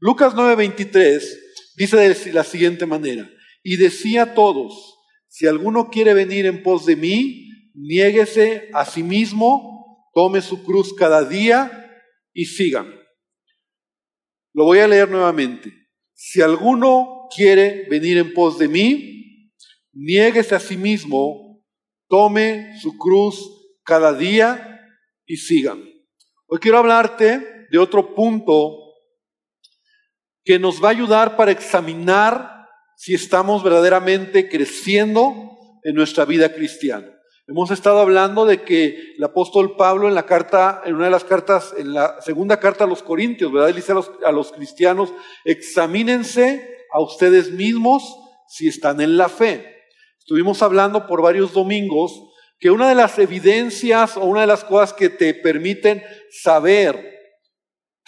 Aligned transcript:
Lucas 0.00 0.34
9:23 0.34 1.74
dice 1.76 1.96
de 1.96 2.32
la 2.32 2.44
siguiente 2.44 2.86
manera, 2.86 3.28
y 3.62 3.76
decía 3.76 4.22
a 4.22 4.34
todos, 4.34 4.96
si 5.26 5.46
alguno 5.46 5.90
quiere 5.90 6.14
venir 6.14 6.46
en 6.46 6.62
pos 6.62 6.86
de 6.86 6.96
mí, 6.96 7.48
niéguese 7.74 8.70
a 8.72 8.84
sí 8.84 9.02
mismo, 9.02 10.08
tome 10.14 10.40
su 10.40 10.64
cruz 10.64 10.94
cada 10.94 11.24
día 11.24 12.02
y 12.32 12.46
sígame. 12.46 12.94
Lo 14.54 14.64
voy 14.64 14.78
a 14.78 14.88
leer 14.88 15.08
nuevamente. 15.10 15.72
Si 16.14 16.40
alguno 16.40 17.28
quiere 17.34 17.86
venir 17.88 18.18
en 18.18 18.32
pos 18.32 18.58
de 18.58 18.68
mí, 18.68 19.52
niéguese 19.92 20.54
a 20.54 20.60
sí 20.60 20.76
mismo, 20.76 21.64
tome 22.08 22.78
su 22.80 22.96
cruz 22.96 23.48
cada 23.84 24.12
día 24.12 24.80
y 25.26 25.36
sígame. 25.36 25.88
Hoy 26.46 26.58
quiero 26.58 26.78
hablarte 26.78 27.66
de 27.70 27.78
otro 27.78 28.14
punto 28.14 28.87
que 30.48 30.58
nos 30.58 30.82
va 30.82 30.88
a 30.88 30.92
ayudar 30.92 31.36
para 31.36 31.50
examinar 31.50 32.66
si 32.96 33.12
estamos 33.12 33.62
verdaderamente 33.62 34.48
creciendo 34.48 35.58
en 35.84 35.94
nuestra 35.94 36.24
vida 36.24 36.54
cristiana. 36.54 37.06
Hemos 37.46 37.70
estado 37.70 37.98
hablando 37.98 38.46
de 38.46 38.62
que 38.62 39.12
el 39.18 39.22
apóstol 39.22 39.76
Pablo 39.76 40.08
en 40.08 40.14
la 40.14 40.24
carta, 40.24 40.80
en 40.86 40.94
una 40.94 41.04
de 41.04 41.10
las 41.10 41.24
cartas, 41.24 41.74
en 41.76 41.92
la 41.92 42.22
segunda 42.22 42.58
carta 42.58 42.84
a 42.84 42.86
los 42.86 43.02
Corintios, 43.02 43.52
¿verdad? 43.52 43.68
Él 43.68 43.76
dice 43.76 43.92
a 43.92 43.96
los, 43.96 44.10
a 44.24 44.32
los 44.32 44.50
cristianos, 44.52 45.12
examínense 45.44 46.78
a 46.94 47.02
ustedes 47.02 47.50
mismos 47.50 48.18
si 48.48 48.68
están 48.68 49.02
en 49.02 49.18
la 49.18 49.28
fe. 49.28 49.84
Estuvimos 50.18 50.62
hablando 50.62 51.06
por 51.06 51.20
varios 51.20 51.52
domingos 51.52 52.22
que 52.58 52.70
una 52.70 52.88
de 52.88 52.94
las 52.94 53.18
evidencias 53.18 54.16
o 54.16 54.24
una 54.24 54.40
de 54.40 54.46
las 54.46 54.64
cosas 54.64 54.94
que 54.94 55.10
te 55.10 55.34
permiten 55.34 56.02
saber 56.30 57.17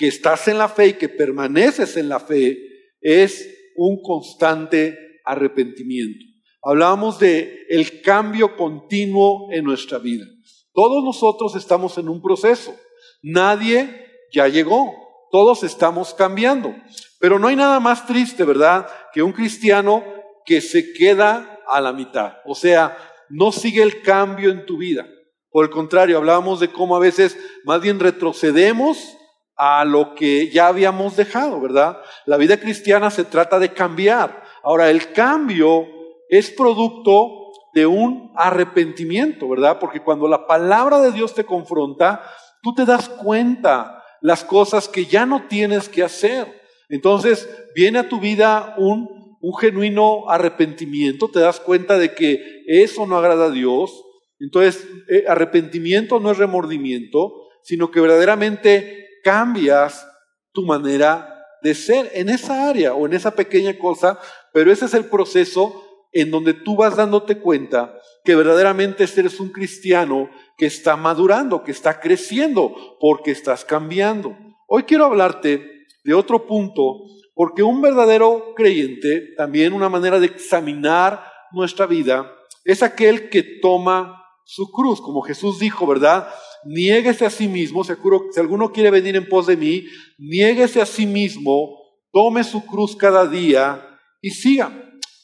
que 0.00 0.08
estás 0.08 0.48
en 0.48 0.56
la 0.56 0.70
fe 0.70 0.86
y 0.86 0.92
que 0.94 1.10
permaneces 1.10 1.98
en 1.98 2.08
la 2.08 2.20
fe 2.20 2.58
es 3.02 3.70
un 3.76 4.00
constante 4.00 5.20
arrepentimiento. 5.26 6.24
Hablábamos 6.62 7.18
de 7.18 7.66
el 7.68 8.00
cambio 8.00 8.56
continuo 8.56 9.52
en 9.52 9.62
nuestra 9.62 9.98
vida. 9.98 10.24
Todos 10.72 11.04
nosotros 11.04 11.54
estamos 11.54 11.98
en 11.98 12.08
un 12.08 12.22
proceso. 12.22 12.74
Nadie 13.22 14.06
ya 14.32 14.48
llegó. 14.48 14.90
Todos 15.30 15.64
estamos 15.64 16.14
cambiando. 16.14 16.74
Pero 17.18 17.38
no 17.38 17.48
hay 17.48 17.56
nada 17.56 17.78
más 17.78 18.06
triste, 18.06 18.44
¿verdad? 18.44 18.86
Que 19.12 19.22
un 19.22 19.32
cristiano 19.32 20.02
que 20.46 20.62
se 20.62 20.94
queda 20.94 21.60
a 21.68 21.78
la 21.82 21.92
mitad. 21.92 22.38
O 22.46 22.54
sea, 22.54 22.96
no 23.28 23.52
sigue 23.52 23.82
el 23.82 24.00
cambio 24.00 24.50
en 24.50 24.64
tu 24.64 24.78
vida. 24.78 25.06
Por 25.50 25.66
el 25.66 25.70
contrario, 25.70 26.16
hablábamos 26.16 26.58
de 26.58 26.72
cómo 26.72 26.96
a 26.96 27.00
veces 27.00 27.36
más 27.64 27.82
bien 27.82 28.00
retrocedemos 28.00 29.18
a 29.62 29.84
lo 29.84 30.14
que 30.14 30.48
ya 30.48 30.68
habíamos 30.68 31.16
dejado, 31.16 31.60
¿verdad? 31.60 31.98
La 32.24 32.38
vida 32.38 32.58
cristiana 32.58 33.10
se 33.10 33.24
trata 33.24 33.58
de 33.58 33.74
cambiar. 33.74 34.42
Ahora, 34.62 34.88
el 34.88 35.12
cambio 35.12 35.86
es 36.30 36.50
producto 36.50 37.52
de 37.74 37.84
un 37.84 38.32
arrepentimiento, 38.36 39.50
¿verdad? 39.50 39.78
Porque 39.78 40.00
cuando 40.00 40.28
la 40.28 40.46
palabra 40.46 40.98
de 41.02 41.12
Dios 41.12 41.34
te 41.34 41.44
confronta, 41.44 42.22
tú 42.62 42.74
te 42.74 42.86
das 42.86 43.10
cuenta 43.10 44.02
las 44.22 44.44
cosas 44.44 44.88
que 44.88 45.04
ya 45.04 45.26
no 45.26 45.46
tienes 45.46 45.90
que 45.90 46.02
hacer. 46.02 46.46
Entonces 46.88 47.46
viene 47.74 47.98
a 47.98 48.08
tu 48.08 48.18
vida 48.18 48.74
un, 48.78 49.20
genuino 49.60 50.30
arrepentimiento, 50.30 51.28
te 51.28 51.40
das 51.40 51.60
cuenta 51.60 51.98
de 51.98 52.14
que 52.14 52.62
eso 52.66 53.06
no 53.06 53.18
agrada 53.18 53.46
a 53.46 53.50
Dios. 53.50 54.04
Entonces, 54.38 54.88
eh, 55.10 55.24
arrepentimiento 55.28 56.18
no 56.18 56.30
es 56.30 56.38
remordimiento, 56.38 57.34
sino 57.62 57.90
que 57.90 58.00
verdaderamente 58.00 59.09
cambias 59.22 60.06
tu 60.52 60.64
manera 60.64 61.36
de 61.62 61.74
ser 61.74 62.10
en 62.14 62.28
esa 62.28 62.68
área 62.68 62.94
o 62.94 63.06
en 63.06 63.12
esa 63.12 63.32
pequeña 63.32 63.78
cosa, 63.78 64.18
pero 64.52 64.72
ese 64.72 64.86
es 64.86 64.94
el 64.94 65.04
proceso 65.06 65.84
en 66.12 66.30
donde 66.30 66.54
tú 66.54 66.76
vas 66.76 66.96
dándote 66.96 67.38
cuenta 67.38 67.94
que 68.24 68.34
verdaderamente 68.34 69.04
eres 69.16 69.40
un 69.40 69.50
cristiano 69.50 70.30
que 70.56 70.66
está 70.66 70.96
madurando, 70.96 71.62
que 71.62 71.70
está 71.70 72.00
creciendo, 72.00 72.74
porque 72.98 73.30
estás 73.30 73.64
cambiando. 73.64 74.36
Hoy 74.66 74.82
quiero 74.84 75.06
hablarte 75.06 75.86
de 76.04 76.14
otro 76.14 76.46
punto, 76.46 77.00
porque 77.34 77.62
un 77.62 77.80
verdadero 77.80 78.54
creyente, 78.54 79.34
también 79.36 79.72
una 79.72 79.88
manera 79.88 80.18
de 80.18 80.26
examinar 80.26 81.24
nuestra 81.52 81.86
vida, 81.86 82.30
es 82.64 82.82
aquel 82.82 83.30
que 83.30 83.42
toma 83.42 84.22
su 84.44 84.70
cruz, 84.70 85.00
como 85.00 85.22
Jesús 85.22 85.58
dijo, 85.58 85.86
¿verdad? 85.86 86.28
Niéguese 86.64 87.24
a 87.24 87.30
sí 87.30 87.48
mismo, 87.48 87.82
si 87.84 87.92
alguno 88.40 88.72
quiere 88.72 88.90
venir 88.90 89.16
en 89.16 89.28
pos 89.28 89.46
de 89.46 89.56
mí, 89.56 89.84
niéguese 90.18 90.80
a 90.80 90.86
sí 90.86 91.06
mismo, 91.06 91.78
tome 92.12 92.44
su 92.44 92.64
cruz 92.66 92.96
cada 92.96 93.26
día 93.26 93.98
y 94.20 94.30
siga. 94.30 94.70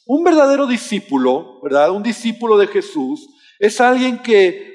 Un 0.07 0.25
verdadero 0.25 0.67
discípulo, 0.67 1.61
¿verdad? 1.63 1.91
Un 1.91 2.03
discípulo 2.03 2.57
de 2.57 2.69
Jesús 2.69 3.29
es 3.59 3.81
alguien 3.81 4.19
que 4.23 4.75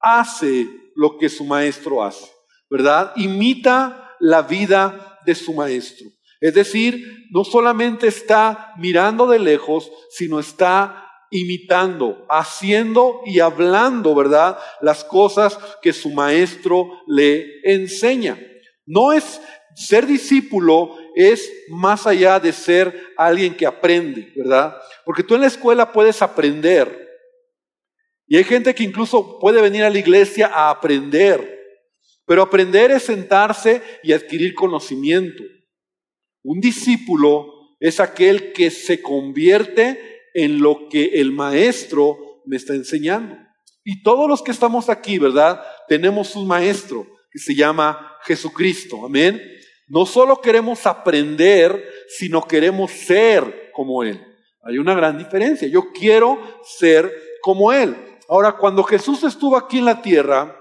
hace 0.00 0.68
lo 0.94 1.18
que 1.18 1.28
su 1.28 1.44
maestro 1.44 2.04
hace, 2.04 2.26
¿verdad? 2.70 3.12
Imita 3.16 4.16
la 4.20 4.42
vida 4.42 5.18
de 5.26 5.34
su 5.34 5.52
maestro. 5.52 6.06
Es 6.40 6.54
decir, 6.54 7.26
no 7.30 7.42
solamente 7.44 8.06
está 8.06 8.72
mirando 8.78 9.26
de 9.26 9.38
lejos, 9.38 9.90
sino 10.10 10.38
está 10.38 11.03
imitando, 11.34 12.24
haciendo 12.30 13.22
y 13.26 13.40
hablando, 13.40 14.14
¿verdad? 14.14 14.56
Las 14.80 15.02
cosas 15.02 15.58
que 15.82 15.92
su 15.92 16.10
maestro 16.10 17.02
le 17.08 17.60
enseña. 17.64 18.38
No 18.86 19.12
es 19.12 19.40
ser 19.74 20.06
discípulo 20.06 20.96
es 21.16 21.52
más 21.68 22.06
allá 22.06 22.38
de 22.38 22.52
ser 22.52 23.08
alguien 23.16 23.56
que 23.56 23.66
aprende, 23.66 24.32
¿verdad? 24.36 24.76
Porque 25.04 25.24
tú 25.24 25.34
en 25.34 25.40
la 25.40 25.48
escuela 25.48 25.92
puedes 25.92 26.22
aprender. 26.22 27.04
Y 28.28 28.36
hay 28.36 28.44
gente 28.44 28.72
que 28.72 28.84
incluso 28.84 29.40
puede 29.40 29.60
venir 29.60 29.82
a 29.82 29.90
la 29.90 29.98
iglesia 29.98 30.46
a 30.46 30.70
aprender. 30.70 31.50
Pero 32.26 32.42
aprender 32.42 32.92
es 32.92 33.02
sentarse 33.02 33.82
y 34.04 34.12
adquirir 34.12 34.54
conocimiento. 34.54 35.42
Un 36.44 36.60
discípulo 36.60 37.74
es 37.80 37.98
aquel 37.98 38.52
que 38.52 38.70
se 38.70 39.02
convierte 39.02 40.13
en 40.34 40.60
lo 40.60 40.88
que 40.90 41.20
el 41.20 41.32
maestro 41.32 42.42
me 42.44 42.56
está 42.56 42.74
enseñando. 42.74 43.36
Y 43.84 44.02
todos 44.02 44.28
los 44.28 44.42
que 44.42 44.50
estamos 44.50 44.90
aquí, 44.90 45.18
¿verdad? 45.18 45.62
Tenemos 45.88 46.36
un 46.36 46.46
maestro 46.46 47.06
que 47.30 47.38
se 47.38 47.54
llama 47.54 48.18
Jesucristo. 48.24 49.06
Amén. 49.06 49.40
No 49.88 50.06
solo 50.06 50.40
queremos 50.40 50.86
aprender, 50.86 51.84
sino 52.08 52.42
queremos 52.42 52.90
ser 52.90 53.70
como 53.72 54.02
Él. 54.02 54.20
Hay 54.62 54.78
una 54.78 54.94
gran 54.94 55.18
diferencia. 55.18 55.68
Yo 55.68 55.92
quiero 55.92 56.38
ser 56.64 57.12
como 57.42 57.72
Él. 57.72 57.96
Ahora, 58.28 58.56
cuando 58.56 58.82
Jesús 58.82 59.22
estuvo 59.22 59.56
aquí 59.56 59.78
en 59.78 59.84
la 59.84 60.00
tierra, 60.00 60.56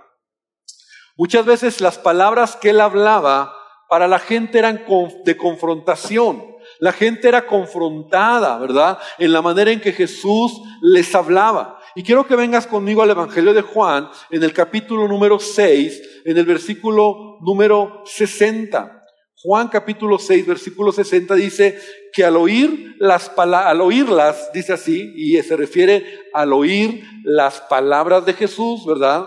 muchas 1.16 1.46
veces 1.46 1.80
las 1.80 1.98
palabras 1.98 2.58
que 2.58 2.72
Él 2.72 2.82
hablaba 2.82 3.56
para 3.90 4.08
la 4.08 4.20
gente 4.20 4.60
eran 4.60 4.86
de 5.24 5.38
confrontación. 5.38 6.53
La 6.84 6.92
gente 6.92 7.30
era 7.30 7.48
confrontada, 7.48 8.58
¿verdad? 8.58 9.00
En 9.18 9.32
la 9.32 9.42
manera 9.42 9.72
en 9.72 9.80
que 9.80 9.94
Jesús 9.94 10.62
les 10.82 11.16
hablaba. 11.16 11.80
Y 11.96 12.04
quiero 12.04 12.28
que 12.28 12.36
vengas 12.36 12.68
conmigo 12.68 13.02
al 13.02 13.10
Evangelio 13.10 13.54
de 13.54 13.62
Juan, 13.62 14.10
en 14.30 14.44
el 14.44 14.52
capítulo 14.52 15.08
número 15.08 15.40
6, 15.40 16.02
en 16.26 16.38
el 16.38 16.46
versículo 16.46 17.38
número 17.40 18.02
60. 18.04 19.02
Juan 19.38 19.70
capítulo 19.70 20.20
6, 20.20 20.46
versículo 20.46 20.92
60 20.92 21.36
dice 21.36 21.80
que 22.12 22.26
al 22.26 22.36
oír 22.36 22.98
las 23.00 23.32
al 23.38 23.80
oírlas, 23.80 24.52
dice 24.54 24.74
así, 24.74 25.14
y 25.16 25.42
se 25.42 25.56
refiere 25.56 26.04
al 26.34 26.52
oír 26.52 27.02
las 27.24 27.62
palabras 27.62 28.26
de 28.26 28.34
Jesús, 28.34 28.86
¿verdad? 28.86 29.26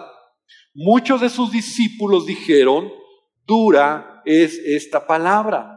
Muchos 0.74 1.22
de 1.22 1.30
sus 1.30 1.50
discípulos 1.50 2.26
dijeron, 2.26 2.92
dura 3.46 4.20
es 4.26 4.58
esta 4.58 5.06
palabra. 5.06 5.75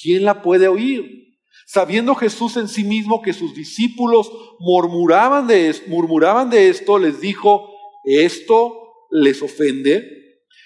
¿Quién 0.00 0.24
la 0.24 0.42
puede 0.42 0.68
oír? 0.68 1.36
Sabiendo 1.66 2.14
Jesús 2.14 2.56
en 2.56 2.68
sí 2.68 2.84
mismo 2.84 3.22
que 3.22 3.32
sus 3.32 3.54
discípulos 3.54 4.30
murmuraban 4.58 5.46
de, 5.46 5.74
murmuraban 5.86 6.50
de 6.50 6.68
esto, 6.68 6.98
les 6.98 7.20
dijo, 7.20 7.70
¿esto 8.04 8.76
les 9.10 9.42
ofende? 9.42 10.20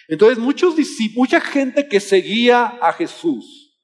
Entonces 0.08 0.38
muchos 0.38 0.76
mucha 1.14 1.40
gente 1.40 1.88
que 1.88 2.00
seguía 2.00 2.78
a 2.80 2.92
Jesús, 2.92 3.76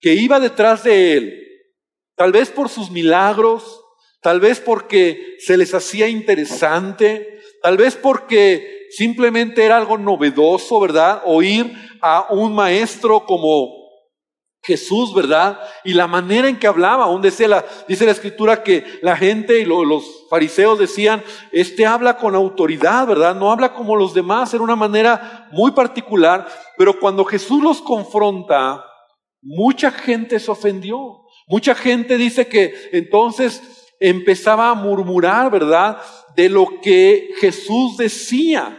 que 0.00 0.14
iba 0.14 0.38
detrás 0.40 0.84
de 0.84 1.12
él, 1.14 1.46
tal 2.16 2.32
vez 2.32 2.50
por 2.50 2.68
sus 2.68 2.90
milagros, 2.90 3.80
tal 4.20 4.40
vez 4.40 4.60
porque 4.60 5.36
se 5.38 5.56
les 5.56 5.72
hacía 5.74 6.08
interesante, 6.08 7.40
tal 7.62 7.76
vez 7.76 7.96
porque 7.96 8.86
simplemente 8.90 9.64
era 9.64 9.78
algo 9.78 9.96
novedoso, 9.98 10.78
¿verdad? 10.80 11.22
Oír 11.24 11.72
a 12.00 12.32
un 12.32 12.54
maestro 12.54 13.24
como 13.24 13.81
Jesús, 14.62 15.12
¿verdad? 15.12 15.58
Y 15.82 15.94
la 15.94 16.06
manera 16.06 16.48
en 16.48 16.58
que 16.58 16.68
hablaba, 16.68 17.04
aún 17.04 17.20
dice 17.20 17.48
la, 17.48 17.64
dice 17.88 18.06
la 18.06 18.12
escritura 18.12 18.62
que 18.62 18.84
la 19.02 19.16
gente 19.16 19.58
y 19.58 19.64
los 19.64 20.26
fariseos 20.30 20.78
decían, 20.78 21.22
este 21.50 21.84
habla 21.84 22.16
con 22.16 22.36
autoridad, 22.36 23.06
¿verdad? 23.06 23.34
No 23.34 23.50
habla 23.50 23.74
como 23.74 23.96
los 23.96 24.14
demás, 24.14 24.54
era 24.54 24.62
una 24.62 24.76
manera 24.76 25.48
muy 25.50 25.72
particular, 25.72 26.46
pero 26.78 26.98
cuando 26.98 27.24
Jesús 27.24 27.60
los 27.60 27.82
confronta, 27.82 28.84
mucha 29.42 29.90
gente 29.90 30.38
se 30.38 30.50
ofendió. 30.50 31.18
Mucha 31.48 31.74
gente 31.74 32.16
dice 32.16 32.46
que 32.46 32.72
entonces 32.92 33.60
empezaba 33.98 34.70
a 34.70 34.74
murmurar, 34.74 35.50
¿verdad? 35.50 35.98
De 36.36 36.48
lo 36.48 36.80
que 36.80 37.30
Jesús 37.40 37.96
decía. 37.96 38.78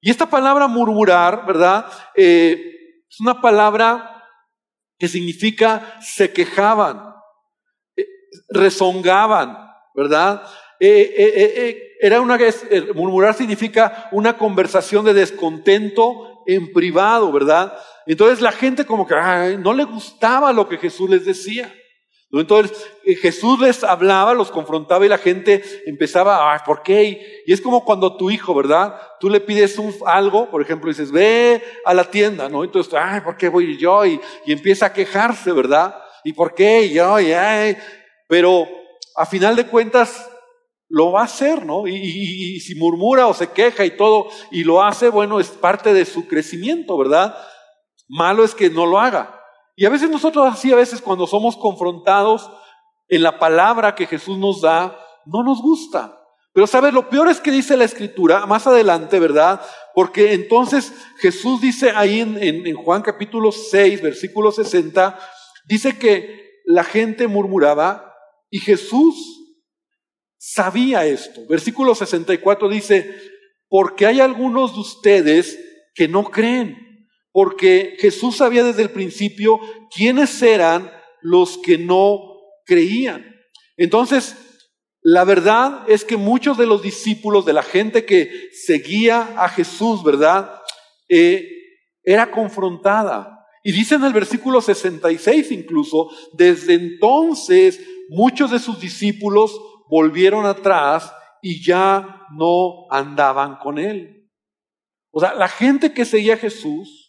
Y 0.00 0.10
esta 0.10 0.28
palabra 0.28 0.66
murmurar, 0.66 1.46
¿verdad? 1.46 1.86
Eh, 2.16 2.60
es 3.08 3.20
una 3.20 3.40
palabra 3.40 4.19
que 5.00 5.08
significa 5.08 5.98
se 6.00 6.32
quejaban, 6.32 7.14
eh, 7.96 8.06
rezongaban, 8.50 9.56
¿verdad? 9.94 10.42
Eh, 10.78 11.96
era 12.00 12.20
una, 12.20 12.38
murmurar 12.94 13.34
significa 13.34 14.08
una 14.12 14.38
conversación 14.38 15.04
de 15.04 15.14
descontento 15.14 16.44
en 16.46 16.72
privado, 16.72 17.32
¿verdad? 17.32 17.76
Entonces 18.06 18.40
la 18.40 18.52
gente 18.52 18.86
como 18.86 19.06
que 19.06 19.14
no 19.58 19.74
le 19.74 19.84
gustaba 19.84 20.52
lo 20.52 20.68
que 20.68 20.78
Jesús 20.78 21.10
les 21.10 21.24
decía. 21.24 21.74
Entonces 22.32 22.88
eh, 23.04 23.16
Jesús 23.16 23.58
les 23.58 23.82
hablaba, 23.82 24.34
los 24.34 24.52
confrontaba 24.52 25.04
y 25.04 25.08
la 25.08 25.18
gente 25.18 25.62
empezaba, 25.86 26.52
ay, 26.52 26.60
¿por 26.64 26.82
qué? 26.82 27.42
Y 27.44 27.52
es 27.52 27.60
como 27.60 27.84
cuando 27.84 28.16
tu 28.16 28.30
hijo, 28.30 28.54
¿verdad? 28.54 28.96
Tú 29.18 29.28
le 29.28 29.40
pides 29.40 29.76
algo, 30.06 30.48
por 30.48 30.62
ejemplo, 30.62 30.88
dices, 30.88 31.10
ve 31.10 31.60
a 31.84 31.92
la 31.92 32.04
tienda, 32.04 32.48
¿no? 32.48 32.62
Entonces, 32.62 32.94
ay, 32.94 33.20
¿por 33.22 33.36
qué 33.36 33.48
voy 33.48 33.76
yo? 33.76 34.06
Y, 34.06 34.20
empieza 34.46 34.86
a 34.86 34.92
quejarse, 34.92 35.52
¿verdad? 35.52 35.96
¿Y 36.22 36.32
por 36.32 36.54
qué? 36.54 36.84
Y 36.84 36.94
yo, 36.94 37.18
y, 37.18 37.32
ay. 37.32 37.76
Pero 38.28 38.68
a 39.16 39.26
final 39.26 39.56
de 39.56 39.66
cuentas 39.66 40.30
lo 40.88 41.10
va 41.10 41.22
a 41.22 41.24
hacer, 41.24 41.66
¿no? 41.66 41.88
Y, 41.88 41.96
y 41.96 42.60
si 42.60 42.76
murmura 42.76 43.26
o 43.26 43.34
se 43.34 43.50
queja 43.50 43.84
y 43.84 43.96
todo, 43.96 44.28
y 44.52 44.62
lo 44.62 44.82
hace, 44.84 45.08
bueno, 45.08 45.40
es 45.40 45.48
parte 45.48 45.92
de 45.92 46.04
su 46.04 46.28
crecimiento, 46.28 46.96
¿verdad? 46.96 47.36
Malo 48.08 48.44
es 48.44 48.54
que 48.54 48.70
no 48.70 48.86
lo 48.86 49.00
haga. 49.00 49.39
Y 49.80 49.86
a 49.86 49.88
veces 49.88 50.10
nosotros 50.10 50.46
así, 50.46 50.70
a 50.70 50.76
veces 50.76 51.00
cuando 51.00 51.26
somos 51.26 51.56
confrontados 51.56 52.50
en 53.08 53.22
la 53.22 53.38
palabra 53.38 53.94
que 53.94 54.06
Jesús 54.06 54.36
nos 54.36 54.60
da, 54.60 54.94
no 55.24 55.42
nos 55.42 55.62
gusta. 55.62 56.20
Pero 56.52 56.66
sabes, 56.66 56.92
lo 56.92 57.08
peor 57.08 57.28
es 57.28 57.40
que 57.40 57.50
dice 57.50 57.78
la 57.78 57.86
escritura, 57.86 58.44
más 58.44 58.66
adelante, 58.66 59.18
¿verdad? 59.18 59.58
Porque 59.94 60.34
entonces 60.34 60.92
Jesús 61.16 61.62
dice 61.62 61.92
ahí 61.94 62.20
en, 62.20 62.74
Juan 62.74 63.00
capítulo 63.00 63.52
6, 63.52 64.02
versículo 64.02 64.52
60, 64.52 65.18
dice 65.64 65.98
que 65.98 66.60
la 66.66 66.84
gente 66.84 67.26
murmuraba 67.26 68.14
y 68.50 68.58
Jesús 68.58 69.16
sabía 70.36 71.06
esto. 71.06 71.40
Versículo 71.48 71.94
64 71.94 72.68
dice, 72.68 73.18
porque 73.66 74.04
hay 74.04 74.20
algunos 74.20 74.74
de 74.74 74.80
ustedes 74.80 75.58
que 75.94 76.06
no 76.06 76.24
creen 76.24 76.89
porque 77.32 77.96
Jesús 77.98 78.36
sabía 78.36 78.64
desde 78.64 78.82
el 78.82 78.90
principio 78.90 79.58
quiénes 79.94 80.42
eran 80.42 80.90
los 81.20 81.58
que 81.58 81.78
no 81.78 82.20
creían. 82.64 83.36
Entonces, 83.76 84.36
la 85.02 85.24
verdad 85.24 85.84
es 85.88 86.04
que 86.04 86.16
muchos 86.16 86.58
de 86.58 86.66
los 86.66 86.82
discípulos, 86.82 87.46
de 87.46 87.52
la 87.52 87.62
gente 87.62 88.04
que 88.04 88.50
seguía 88.52 89.34
a 89.36 89.48
Jesús, 89.48 90.02
¿verdad? 90.02 90.60
Eh, 91.08 91.48
era 92.02 92.30
confrontada. 92.30 93.46
Y 93.62 93.72
dice 93.72 93.94
en 93.94 94.04
el 94.04 94.12
versículo 94.12 94.60
66 94.60 95.50
incluso, 95.52 96.10
desde 96.32 96.74
entonces 96.74 97.80
muchos 98.08 98.50
de 98.50 98.58
sus 98.58 98.80
discípulos 98.80 99.58
volvieron 99.88 100.46
atrás 100.46 101.12
y 101.42 101.64
ya 101.64 102.26
no 102.36 102.86
andaban 102.90 103.56
con 103.56 103.78
él. 103.78 104.28
O 105.12 105.20
sea, 105.20 105.34
la 105.34 105.48
gente 105.48 105.92
que 105.92 106.04
seguía 106.04 106.34
a 106.34 106.38
Jesús 106.38 106.99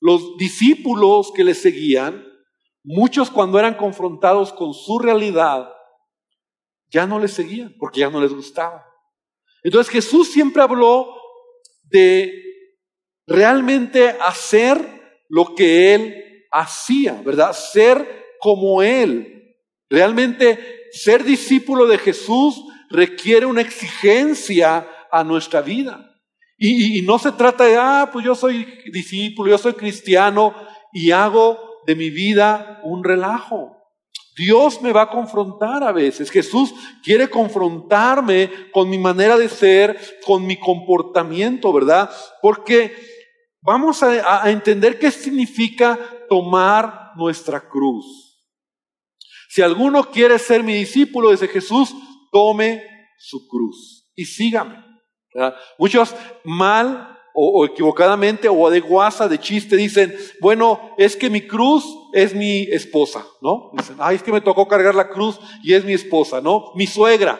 los 0.00 0.36
discípulos 0.36 1.32
que 1.34 1.44
le 1.44 1.54
seguían, 1.54 2.26
muchos 2.84 3.30
cuando 3.30 3.58
eran 3.58 3.74
confrontados 3.74 4.52
con 4.52 4.74
su 4.74 4.98
realidad, 4.98 5.68
ya 6.88 7.06
no 7.06 7.18
le 7.18 7.28
seguían 7.28 7.74
porque 7.78 8.00
ya 8.00 8.10
no 8.10 8.20
les 8.20 8.32
gustaba. 8.32 8.86
Entonces 9.62 9.92
Jesús 9.92 10.30
siempre 10.30 10.62
habló 10.62 11.12
de 11.84 12.32
realmente 13.26 14.10
hacer 14.20 15.24
lo 15.28 15.54
que 15.54 15.94
Él 15.94 16.46
hacía, 16.52 17.20
¿verdad? 17.24 17.52
Ser 17.52 18.24
como 18.40 18.82
Él. 18.82 19.56
Realmente 19.90 20.88
ser 20.92 21.24
discípulo 21.24 21.86
de 21.86 21.98
Jesús 21.98 22.62
requiere 22.90 23.46
una 23.46 23.62
exigencia 23.62 24.88
a 25.10 25.24
nuestra 25.24 25.60
vida. 25.60 26.15
Y, 26.58 27.02
no 27.02 27.18
se 27.18 27.32
trata 27.32 27.64
de, 27.64 27.76
ah, 27.76 28.08
pues 28.12 28.24
yo 28.24 28.34
soy 28.34 28.66
discípulo, 28.90 29.50
yo 29.50 29.58
soy 29.58 29.74
cristiano 29.74 30.54
y 30.92 31.10
hago 31.10 31.58
de 31.86 31.94
mi 31.94 32.10
vida 32.10 32.80
un 32.82 33.04
relajo. 33.04 33.76
Dios 34.36 34.80
me 34.82 34.92
va 34.92 35.02
a 35.02 35.10
confrontar 35.10 35.82
a 35.82 35.92
veces. 35.92 36.30
Jesús 36.30 36.74
quiere 37.02 37.28
confrontarme 37.28 38.50
con 38.72 38.88
mi 38.88 38.98
manera 38.98 39.36
de 39.36 39.48
ser, 39.48 39.98
con 40.24 40.46
mi 40.46 40.56
comportamiento, 40.56 41.72
¿verdad? 41.72 42.10
Porque 42.42 42.94
vamos 43.62 44.02
a, 44.02 44.44
a 44.44 44.50
entender 44.50 44.98
qué 44.98 45.10
significa 45.10 45.98
tomar 46.28 47.12
nuestra 47.16 47.68
cruz. 47.68 48.26
Si 49.48 49.62
alguno 49.62 50.10
quiere 50.10 50.38
ser 50.38 50.62
mi 50.62 50.74
discípulo, 50.74 51.30
dice 51.30 51.48
Jesús, 51.48 51.94
tome 52.30 52.82
su 53.18 53.46
cruz 53.48 54.10
y 54.14 54.24
sígame. 54.24 54.85
Muchos 55.78 56.14
mal 56.44 57.16
o, 57.38 57.66
equivocadamente 57.66 58.48
o 58.48 58.70
de 58.70 58.80
guasa, 58.80 59.28
de 59.28 59.38
chiste, 59.38 59.76
dicen, 59.76 60.16
bueno, 60.40 60.94
es 60.96 61.16
que 61.16 61.28
mi 61.28 61.46
cruz 61.46 61.84
es 62.14 62.34
mi 62.34 62.62
esposa, 62.62 63.26
¿no? 63.42 63.70
Dicen, 63.74 63.96
ay, 63.98 64.16
es 64.16 64.22
que 64.22 64.32
me 64.32 64.40
tocó 64.40 64.66
cargar 64.66 64.94
la 64.94 65.10
cruz 65.10 65.38
y 65.62 65.74
es 65.74 65.84
mi 65.84 65.92
esposa, 65.92 66.40
¿no? 66.40 66.72
Mi 66.74 66.86
suegra 66.86 67.38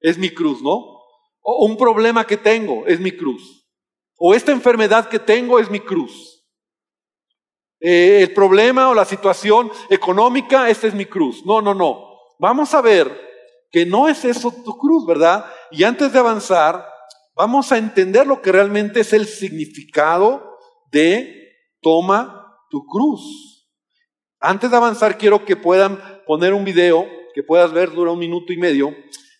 es 0.00 0.18
mi 0.18 0.30
cruz, 0.30 0.60
¿no? 0.62 0.98
O 1.42 1.64
un 1.64 1.76
problema 1.76 2.26
que 2.26 2.36
tengo 2.36 2.86
es 2.86 2.98
mi 2.98 3.12
cruz. 3.12 3.68
O 4.18 4.34
esta 4.34 4.50
enfermedad 4.50 5.08
que 5.08 5.20
tengo 5.20 5.60
es 5.60 5.70
mi 5.70 5.78
cruz. 5.78 6.44
Eh, 7.80 8.22
el 8.22 8.34
problema 8.34 8.90
o 8.90 8.94
la 8.94 9.04
situación 9.04 9.70
económica, 9.88 10.68
esta 10.68 10.88
es 10.88 10.94
mi 10.94 11.06
cruz. 11.06 11.46
No, 11.46 11.62
no, 11.62 11.72
no. 11.72 12.10
Vamos 12.38 12.74
a 12.74 12.80
ver 12.80 13.10
que 13.70 13.86
no 13.86 14.08
es 14.08 14.24
eso 14.24 14.52
tu 14.64 14.76
cruz, 14.76 15.06
¿verdad? 15.06 15.46
Y 15.70 15.84
antes 15.84 16.12
de 16.12 16.18
avanzar, 16.18 16.84
vamos 17.40 17.72
a 17.72 17.78
entender 17.78 18.26
lo 18.26 18.42
que 18.42 18.52
realmente 18.52 19.00
es 19.00 19.14
el 19.14 19.26
significado 19.26 20.58
de 20.92 21.56
toma 21.80 22.54
tu 22.68 22.84
cruz. 22.84 23.66
Antes 24.38 24.70
de 24.70 24.76
avanzar, 24.76 25.16
quiero 25.16 25.46
que 25.46 25.56
puedan 25.56 25.98
poner 26.26 26.52
un 26.52 26.66
video 26.66 27.08
que 27.34 27.42
puedas 27.42 27.72
ver, 27.72 27.92
dura 27.92 28.10
un 28.10 28.18
minuto 28.18 28.52
y 28.52 28.58
medio, 28.58 28.94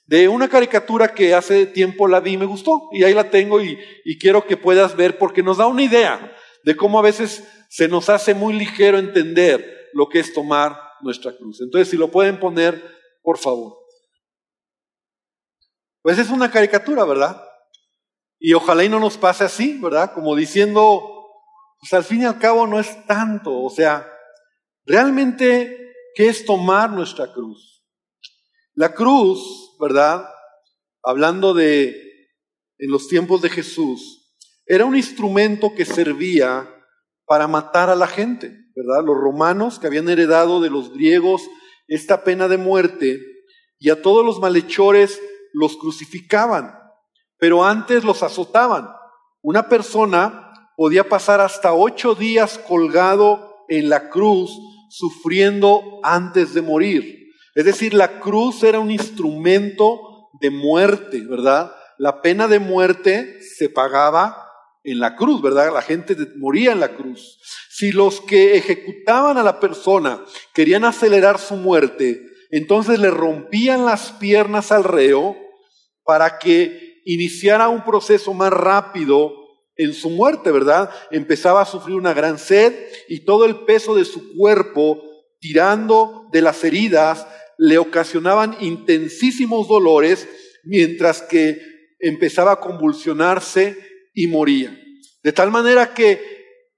de 0.07 0.29
una 0.29 0.49
caricatura 0.49 1.13
que 1.13 1.35
hace 1.35 1.67
tiempo 1.67 2.09
la 2.09 2.21
vi 2.21 2.33
y 2.33 2.37
me 2.39 2.47
gustó. 2.47 2.89
Y 2.91 3.05
ahí 3.05 3.13
la 3.13 3.29
tengo 3.29 3.61
y, 3.61 3.79
y 4.07 4.19
quiero 4.19 4.47
que 4.47 4.57
puedas 4.57 4.97
ver 4.97 5.19
porque 5.19 5.43
nos 5.43 5.59
da 5.59 5.67
una 5.67 5.83
idea 5.83 6.35
de 6.65 6.77
cómo 6.77 6.99
a 6.99 7.03
veces 7.03 7.47
se 7.69 7.87
nos 7.87 8.09
hace 8.09 8.33
muy 8.33 8.55
ligero 8.55 8.97
entender 8.97 9.91
lo 9.93 10.09
que 10.09 10.21
es 10.21 10.33
tomar 10.33 10.75
nuestra 11.03 11.37
cruz. 11.37 11.61
Entonces, 11.61 11.91
si 11.91 11.99
lo 11.99 12.11
pueden 12.11 12.41
poner, 12.41 12.83
por 13.21 13.37
favor. 13.37 13.77
Pues 16.01 16.19
es 16.19 16.31
una 16.31 16.51
caricatura, 16.51 17.05
¿verdad? 17.05 17.50
Y 18.41 18.55
ojalá 18.55 18.83
y 18.85 18.89
no 18.89 18.99
nos 18.99 19.19
pase 19.19 19.45
así, 19.45 19.79
¿verdad? 19.79 20.15
Como 20.15 20.35
diciendo, 20.35 21.29
pues 21.79 21.93
al 21.93 22.05
fin 22.05 22.23
y 22.23 22.25
al 22.25 22.39
cabo 22.39 22.67
no 22.67 22.81
es 22.81 23.07
tanto. 23.07 23.63
O 23.63 23.69
sea, 23.69 24.11
realmente, 24.87 25.93
¿qué 26.15 26.29
es 26.29 26.47
tomar 26.47 26.91
nuestra 26.91 27.33
cruz? 27.35 27.85
La 28.73 28.95
cruz, 28.95 29.77
¿verdad? 29.79 30.27
Hablando 31.03 31.53
de 31.53 32.11
en 32.79 32.91
los 32.91 33.09
tiempos 33.09 33.43
de 33.43 33.51
Jesús, 33.51 34.35
era 34.65 34.87
un 34.87 34.97
instrumento 34.97 35.75
que 35.75 35.85
servía 35.85 36.67
para 37.27 37.47
matar 37.47 37.91
a 37.91 37.95
la 37.95 38.07
gente, 38.07 38.47
¿verdad? 38.75 39.05
Los 39.05 39.19
romanos 39.19 39.79
que 39.79 39.87
habían 39.87 40.09
heredado 40.09 40.63
de 40.63 40.71
los 40.71 40.95
griegos 40.95 41.43
esta 41.89 42.25
pena 42.25 42.49
de 42.49 42.57
muerte 42.57 43.21
y 43.79 43.91
a 43.91 44.01
todos 44.01 44.25
los 44.25 44.41
malhechores 44.41 45.21
los 45.53 45.77
crucificaban 45.77 46.80
pero 47.41 47.65
antes 47.65 48.05
los 48.05 48.23
azotaban. 48.23 48.91
Una 49.43 49.69
persona 49.69 50.53
podía 50.77 51.09
pasar 51.09 51.41
hasta 51.41 51.73
ocho 51.73 52.15
días 52.15 52.59
colgado 52.59 53.65
en 53.69 53.89
la 53.89 54.11
cruz 54.11 54.57
sufriendo 54.91 56.01
antes 56.03 56.55
de 56.55 56.63
morir. 56.63 57.31
Es 57.55 57.65
decir, 57.65 57.95
la 57.95 58.21
cruz 58.21 58.63
era 58.63 58.79
un 58.79 58.91
instrumento 58.91 60.29
de 60.41 60.51
muerte, 60.51 61.21
¿verdad? 61.21 61.73
La 61.99 62.23
pena 62.23 62.47
de 62.47 62.59
muerte 62.59 63.41
se 63.43 63.69
pagaba 63.69 64.47
en 64.85 65.01
la 65.01 65.17
cruz, 65.17 65.43
¿verdad? 65.43 65.73
La 65.73 65.83
gente 65.83 66.17
moría 66.37 66.73
en 66.73 66.81
la 66.81 66.95
cruz. 66.97 67.41
Si 67.71 67.93
los 67.93 68.21
que 68.21 68.57
ejecutaban 68.57 69.39
a 69.39 69.43
la 69.43 69.61
persona 69.61 70.25
querían 70.55 70.85
acelerar 70.85 71.39
su 71.39 71.57
muerte, 71.57 72.23
entonces 72.51 72.99
le 72.99 73.11
rompían 73.11 73.85
las 73.85 74.13
piernas 74.13 74.73
al 74.73 74.85
reo 74.85 75.37
para 76.05 76.39
que 76.39 76.90
iniciara 77.15 77.69
un 77.69 77.85
proceso 77.85 78.35
más 78.35 78.53
rápido 78.53 79.35
en 79.77 79.95
su 79.95 80.11
muerte, 80.11 80.51
¿verdad? 80.51 80.91
Empezaba 81.11 81.63
a 81.63 81.67
sufrir 81.67 81.97
una 81.97 82.13
gran 82.13 82.39
sed 82.39 82.75
y 83.09 83.25
todo 83.25 83.47
el 83.47 83.65
peso 83.65 83.95
de 83.95 84.05
su 84.05 84.37
cuerpo, 84.37 85.03
tirando 85.41 86.29
de 86.33 86.43
las 86.43 86.63
heridas, 86.65 87.27
le 87.57 87.79
ocasionaban 87.79 88.57
intensísimos 88.61 89.69
dolores, 89.69 90.29
mientras 90.65 91.23
que 91.23 91.61
empezaba 91.99 92.53
a 92.53 92.61
convulsionarse 92.61 93.77
y 94.15 94.27
moría. 94.27 94.79
De 95.23 95.33
tal 95.33 95.51
manera 95.51 95.95
que 95.95 96.21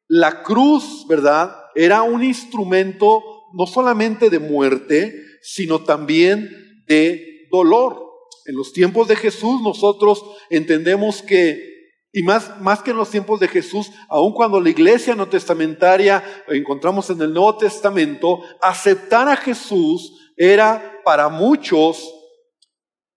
la 0.09 0.43
cruz, 0.43 1.07
¿verdad? 1.09 1.57
Era 1.75 2.03
un 2.03 2.23
instrumento 2.23 3.23
no 3.55 3.67
solamente 3.67 4.31
de 4.31 4.39
muerte, 4.39 5.23
sino 5.43 5.83
también 5.85 6.85
de 6.87 7.49
dolor. 7.51 8.12
En 8.47 8.57
los 8.57 8.73
tiempos 8.73 9.09
de 9.09 9.17
Jesús 9.17 9.61
nosotros 9.63 10.25
entendemos 10.51 11.23
que 11.23 11.73
y 12.13 12.23
más, 12.23 12.61
más 12.61 12.83
que 12.83 12.91
en 12.91 12.99
los 12.99 13.11
tiempos 13.11 13.41
de 13.41 13.49
Jesús, 13.49 13.91
aun 14.09 14.35
cuando 14.35 14.61
la 14.61 14.69
iglesia 14.69 15.15
no 15.15 15.29
testamentaria 15.29 16.23
encontramos 16.49 17.09
en 17.09 17.23
el 17.23 17.33
Nuevo 17.33 17.57
Testamento, 17.57 18.41
aceptar 18.61 19.29
a 19.29 19.37
Jesús 19.37 20.13
era 20.37 21.01
para 21.05 21.31
muchos 21.31 22.15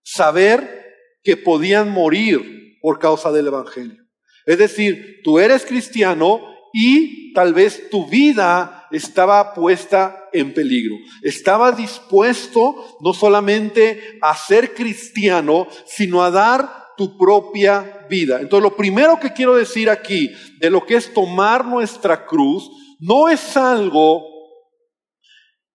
saber 0.02 0.86
que 1.24 1.36
podían 1.36 1.92
morir 1.92 2.78
por 2.82 3.00
causa 3.00 3.34
del 3.34 3.48
Evangelio. 3.48 4.02
Es 4.46 4.60
decir, 4.60 5.22
tú 5.24 5.40
eres 5.40 5.66
cristiano 5.66 6.40
y 6.72 7.34
tal 7.34 7.54
vez 7.54 7.90
tu 7.90 8.06
vida 8.06 8.88
estaba 8.92 9.54
puesta 9.54 10.25
en 10.40 10.54
peligro. 10.54 10.96
Estaba 11.22 11.72
dispuesto 11.72 12.98
no 13.02 13.14
solamente 13.14 14.20
a 14.22 14.36
ser 14.36 14.74
cristiano, 14.74 15.68
sino 15.86 16.24
a 16.24 16.32
dar 16.32 16.86
tu 16.98 17.18
propia 17.18 18.06
vida. 18.10 18.40
Entonces, 18.40 18.64
lo 18.64 18.76
primero 18.76 19.20
que 19.20 19.34
quiero 19.34 19.56
decir 19.56 19.90
aquí 19.90 20.32
de 20.60 20.70
lo 20.70 20.86
que 20.86 20.96
es 20.96 21.14
tomar 21.14 21.66
nuestra 21.66 22.26
cruz, 22.26 22.70
no 23.00 23.28
es 23.30 23.58
algo 23.58 24.24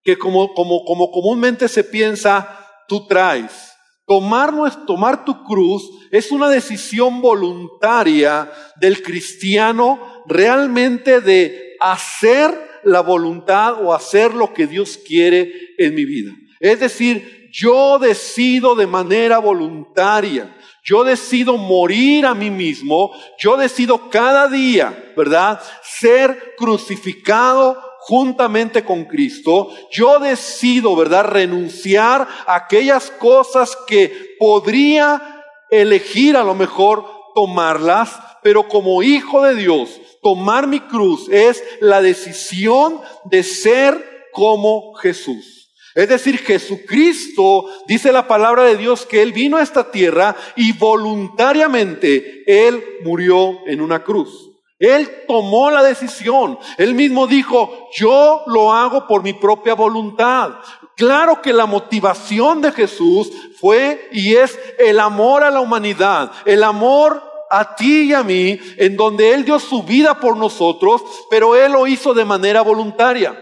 que 0.03 0.17
como, 0.17 0.53
como, 0.53 0.83
como 0.83 1.11
comúnmente 1.11 1.67
se 1.67 1.83
piensa, 1.83 2.67
tú 2.87 3.05
traes. 3.07 3.71
Tomar, 4.07 4.51
tomar 4.85 5.23
tu 5.23 5.43
cruz 5.43 5.89
es 6.11 6.31
una 6.31 6.49
decisión 6.49 7.21
voluntaria 7.21 8.51
del 8.75 9.01
cristiano 9.01 10.23
realmente 10.25 11.21
de 11.21 11.77
hacer 11.79 12.70
la 12.83 13.01
voluntad 13.01 13.83
o 13.83 13.93
hacer 13.93 14.33
lo 14.33 14.53
que 14.53 14.67
Dios 14.67 14.97
quiere 14.97 15.51
en 15.77 15.95
mi 15.95 16.05
vida. 16.05 16.31
Es 16.59 16.79
decir, 16.79 17.49
yo 17.51 17.99
decido 17.99 18.75
de 18.75 18.87
manera 18.87 19.39
voluntaria 19.39 20.55
yo 20.83 21.03
decido 21.03 21.57
morir 21.57 22.25
a 22.25 22.33
mí 22.33 22.49
mismo, 22.49 23.11
yo 23.37 23.55
decido 23.55 24.09
cada 24.09 24.47
día, 24.47 25.13
¿verdad? 25.15 25.61
Ser 25.83 26.55
crucificado 26.57 27.79
juntamente 27.99 28.83
con 28.83 29.05
Cristo, 29.05 29.69
yo 29.91 30.17
decido, 30.17 30.95
¿verdad? 30.95 31.25
Renunciar 31.25 32.27
a 32.47 32.55
aquellas 32.55 33.11
cosas 33.11 33.77
que 33.85 34.35
podría 34.39 35.45
elegir 35.69 36.35
a 36.35 36.43
lo 36.43 36.55
mejor 36.55 37.05
tomarlas, 37.35 38.19
pero 38.41 38.67
como 38.67 39.03
hijo 39.03 39.43
de 39.43 39.55
Dios, 39.55 40.01
tomar 40.21 40.67
mi 40.67 40.79
cruz 40.79 41.27
es 41.29 41.63
la 41.79 42.01
decisión 42.01 43.01
de 43.25 43.43
ser 43.43 44.27
como 44.31 44.93
Jesús. 44.95 45.61
Es 45.93 46.07
decir, 46.07 46.37
Jesucristo, 46.37 47.65
dice 47.87 48.11
la 48.11 48.27
palabra 48.27 48.63
de 48.63 48.77
Dios, 48.77 49.05
que 49.05 49.21
Él 49.21 49.33
vino 49.33 49.57
a 49.57 49.61
esta 49.61 49.91
tierra 49.91 50.35
y 50.55 50.71
voluntariamente 50.71 52.43
Él 52.47 52.81
murió 53.03 53.59
en 53.67 53.81
una 53.81 54.03
cruz. 54.03 54.51
Él 54.79 55.25
tomó 55.27 55.69
la 55.69 55.83
decisión. 55.83 56.57
Él 56.77 56.95
mismo 56.95 57.27
dijo, 57.27 57.89
yo 57.93 58.41
lo 58.47 58.73
hago 58.73 59.05
por 59.05 59.21
mi 59.21 59.33
propia 59.33 59.75
voluntad. 59.75 60.53
Claro 60.95 61.41
que 61.41 61.53
la 61.53 61.65
motivación 61.65 62.61
de 62.61 62.71
Jesús 62.71 63.31
fue 63.59 64.09
y 64.11 64.35
es 64.35 64.57
el 64.79 64.99
amor 64.99 65.43
a 65.43 65.51
la 65.51 65.61
humanidad, 65.61 66.31
el 66.45 66.63
amor 66.63 67.30
a 67.51 67.75
ti 67.75 68.03
y 68.03 68.13
a 68.13 68.23
mí, 68.23 68.59
en 68.77 68.95
donde 68.95 69.33
Él 69.33 69.43
dio 69.43 69.59
su 69.59 69.83
vida 69.83 70.19
por 70.19 70.37
nosotros, 70.37 71.03
pero 71.29 71.55
Él 71.55 71.73
lo 71.73 71.85
hizo 71.85 72.13
de 72.13 72.25
manera 72.25 72.61
voluntaria. 72.61 73.37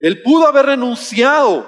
Él 0.00 0.22
pudo 0.22 0.46
haber 0.46 0.66
renunciado 0.66 1.66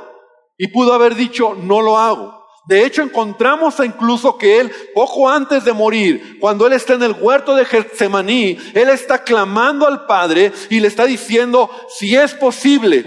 y 0.58 0.68
pudo 0.68 0.92
haber 0.92 1.14
dicho, 1.14 1.54
no 1.54 1.80
lo 1.80 1.96
hago. 1.96 2.36
De 2.66 2.84
hecho, 2.84 3.02
encontramos 3.02 3.78
incluso 3.78 4.36
que 4.36 4.58
él, 4.58 4.72
poco 4.92 5.28
antes 5.28 5.64
de 5.64 5.72
morir, 5.72 6.38
cuando 6.40 6.66
él 6.66 6.72
está 6.72 6.94
en 6.94 7.04
el 7.04 7.12
huerto 7.12 7.54
de 7.54 7.64
Getsemaní, 7.64 8.58
él 8.74 8.88
está 8.88 9.22
clamando 9.22 9.86
al 9.86 10.04
Padre 10.04 10.52
y 10.68 10.80
le 10.80 10.88
está 10.88 11.04
diciendo, 11.04 11.70
si 11.88 12.16
es 12.16 12.34
posible, 12.34 13.04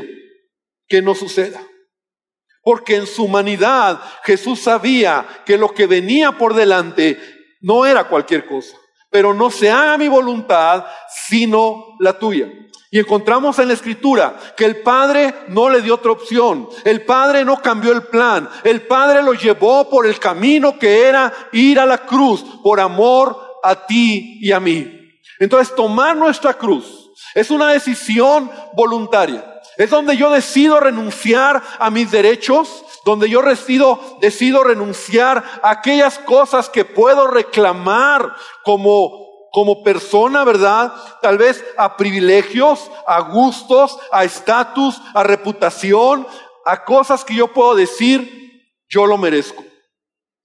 que 0.88 1.02
no 1.02 1.14
suceda. 1.14 1.62
Porque 2.64 2.96
en 2.96 3.06
su 3.06 3.26
humanidad 3.26 4.02
Jesús 4.24 4.62
sabía 4.62 5.28
que 5.46 5.58
lo 5.58 5.74
que 5.74 5.88
venía 5.88 6.38
por 6.38 6.54
delante 6.54 7.20
no 7.62 7.86
era 7.86 8.06
cualquier 8.06 8.46
cosa. 8.46 8.78
Pero 9.12 9.34
no 9.34 9.50
se 9.50 9.72
haga 9.72 9.98
mi 9.98 10.08
voluntad, 10.08 10.86
sino 11.28 11.96
la 12.00 12.18
tuya. 12.18 12.48
Y 12.92 13.00
encontramos 13.00 13.60
en 13.60 13.68
la 13.68 13.76
escritura 13.76 14.36
que 14.58 14.66
el 14.66 14.82
Padre 14.82 15.34
no 15.50 15.70
le 15.70 15.82
dio 15.82 15.96
otra 15.96 16.12
opción. 16.12 16.68
El 16.84 17.06
Padre 17.06 17.46
no 17.46 17.62
cambió 17.62 17.92
el 17.92 18.04
plan. 18.04 18.50
El 18.64 18.82
Padre 18.84 19.22
lo 19.22 19.34
llevó 19.34 19.90
por 19.90 20.08
el 20.08 20.20
camino 20.20 20.78
que 20.80 21.08
era 21.08 21.32
ir 21.52 21.80
a 21.80 21.86
la 21.86 22.00
cruz 22.00 22.44
por 22.64 22.80
amor 22.80 23.60
a 23.64 23.86
ti 23.86 24.40
y 24.42 24.52
a 24.52 24.60
mí. 24.60 24.92
Entonces 25.40 25.76
tomar 25.76 26.18
nuestra 26.18 26.56
cruz 26.56 27.12
es 27.36 27.52
una 27.52 27.72
decisión 27.72 28.50
voluntaria. 28.76 29.46
Es 29.78 29.92
donde 29.92 30.18
yo 30.18 30.32
decido 30.32 30.80
renunciar 30.80 31.62
a 31.78 31.90
mis 31.90 32.12
derechos, 32.12 32.84
donde 33.06 33.30
yo 33.30 33.42
decido, 33.42 34.00
decido 34.22 34.64
renunciar 34.64 35.44
a 35.64 35.72
aquellas 35.72 36.20
cosas 36.20 36.70
que 36.70 36.86
puedo 36.86 37.28
reclamar 37.28 38.34
como 38.64 39.30
como 39.52 39.84
persona, 39.84 40.44
¿verdad? 40.44 40.94
Tal 41.22 41.38
vez 41.38 41.64
a 41.78 41.98
privilegios, 41.98 42.90
a 43.08 43.22
gustos, 43.22 43.98
a 44.12 44.24
estatus, 44.24 45.02
a 45.14 45.24
reputación, 45.24 46.28
a 46.66 46.86
cosas 46.86 47.26
que 47.26 47.36
yo 47.36 47.48
puedo 47.48 47.76
decir, 47.76 48.76
yo 48.88 49.06
lo 49.06 49.18
merezco. 49.18 49.64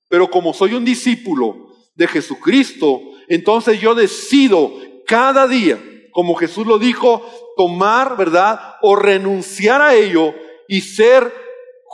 Pero 0.09 0.31
como 0.31 0.55
soy 0.55 0.75
un 0.75 0.85
discípulo 0.85 1.69
de 1.95 2.07
Jesucristo, 2.09 3.01
entonces 3.29 3.81
yo 3.81 3.95
decido 3.95 4.73
cada 5.07 5.47
día, 5.47 5.79
como 6.13 6.35
Jesús 6.35 6.67
lo 6.67 6.79
dijo, 6.79 7.23
tomar, 7.57 8.17
¿verdad? 8.17 8.77
O 8.83 8.97
renunciar 8.97 9.83
a 9.83 9.95
ello 9.95 10.35
y 10.69 10.81
ser 10.81 11.44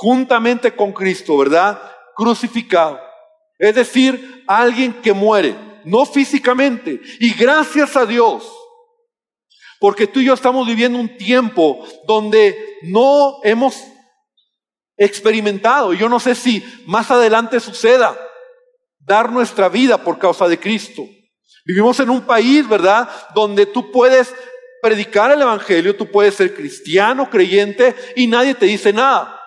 juntamente 0.00 0.74
con 0.74 0.92
Cristo, 0.92 1.36
¿verdad? 1.36 1.78
Crucificado. 2.16 2.98
Es 3.58 3.74
decir, 3.74 4.44
alguien 4.46 4.94
que 5.02 5.12
muere 5.12 5.54
no 5.84 6.06
físicamente. 6.06 7.02
Y 7.18 7.34
gracias 7.34 7.94
a 7.98 8.06
Dios, 8.06 8.50
porque 9.78 10.06
tú 10.06 10.20
y 10.20 10.24
yo 10.24 10.32
estamos 10.32 10.66
viviendo 10.66 10.98
un 10.98 11.18
tiempo 11.18 11.86
donde 12.06 12.78
no 12.84 13.40
hemos 13.44 13.84
experimentado, 14.96 15.92
yo 15.92 16.08
no 16.08 16.18
sé 16.18 16.34
si 16.34 16.64
más 16.86 17.10
adelante 17.10 17.60
suceda, 17.60 18.18
dar 19.00 19.30
nuestra 19.30 19.68
vida 19.68 20.02
por 20.02 20.18
causa 20.18 20.48
de 20.48 20.58
Cristo. 20.58 21.06
Vivimos 21.66 22.00
en 22.00 22.08
un 22.08 22.22
país, 22.22 22.66
¿verdad?, 22.66 23.06
donde 23.34 23.66
tú 23.66 23.92
puedes 23.92 24.34
predicar 24.80 25.30
el 25.30 25.42
Evangelio, 25.42 25.94
tú 25.94 26.10
puedes 26.10 26.36
ser 26.36 26.54
cristiano, 26.54 27.28
creyente, 27.28 27.94
y 28.16 28.26
nadie 28.26 28.54
te 28.54 28.64
dice 28.64 28.94
nada. 28.94 29.39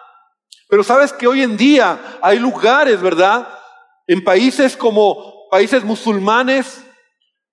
Pero 0.73 0.83
sabes 0.83 1.13
que 1.13 1.27
hoy 1.27 1.43
en 1.43 1.55
día 1.55 2.17
hay 2.19 2.39
lugares, 2.39 2.99
¿verdad? 2.99 3.47
En 4.07 4.23
países 4.23 4.75
como 4.75 5.47
países 5.51 5.83
musulmanes 5.83 6.83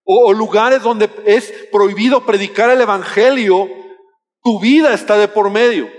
o, 0.04 0.32
lugares 0.32 0.82
donde 0.82 1.10
es 1.26 1.52
prohibido 1.70 2.24
predicar 2.24 2.70
el 2.70 2.80
Evangelio, 2.80 3.68
tu 4.42 4.58
vida 4.58 4.94
está 4.94 5.18
de 5.18 5.28
por 5.28 5.50
medio. 5.50 5.90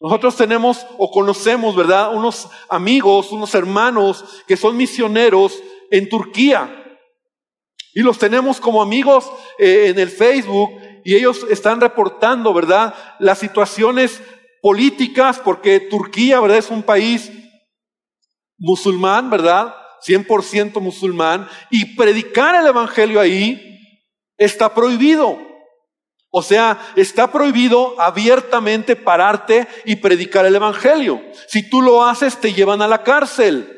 Nosotros 0.00 0.36
tenemos 0.36 0.86
o 0.98 1.10
conocemos, 1.10 1.74
¿verdad? 1.74 2.14
Unos 2.14 2.48
amigos, 2.68 3.32
unos 3.32 3.52
hermanos 3.56 4.24
que 4.46 4.56
son 4.56 4.76
misioneros 4.76 5.60
en 5.90 6.08
Turquía. 6.08 6.96
Y 7.92 8.02
los 8.02 8.20
tenemos 8.20 8.60
como 8.60 8.82
amigos 8.82 9.28
eh, 9.58 9.86
en 9.88 9.98
el 9.98 10.10
Facebook 10.10 10.70
y 11.04 11.16
ellos 11.16 11.44
están 11.50 11.80
reportando, 11.80 12.54
¿verdad? 12.54 12.94
Las 13.18 13.40
situaciones 13.40 14.22
políticas, 14.62 15.38
porque 15.38 15.80
Turquía, 15.80 16.40
¿verdad? 16.40 16.58
Es 16.58 16.70
un 16.70 16.82
país 16.82 17.30
musulmán, 18.58 19.30
¿verdad? 19.30 19.74
100% 20.06 20.80
musulmán, 20.80 21.48
y 21.70 21.96
predicar 21.96 22.54
el 22.54 22.66
Evangelio 22.66 23.20
ahí 23.20 23.80
está 24.36 24.74
prohibido. 24.74 25.38
O 26.30 26.42
sea, 26.42 26.78
está 26.94 27.32
prohibido 27.32 27.98
abiertamente 28.00 28.96
pararte 28.96 29.66
y 29.84 29.96
predicar 29.96 30.44
el 30.44 30.54
Evangelio. 30.54 31.22
Si 31.48 31.68
tú 31.68 31.80
lo 31.80 32.04
haces, 32.04 32.38
te 32.38 32.52
llevan 32.52 32.82
a 32.82 32.88
la 32.88 33.02
cárcel. 33.02 33.74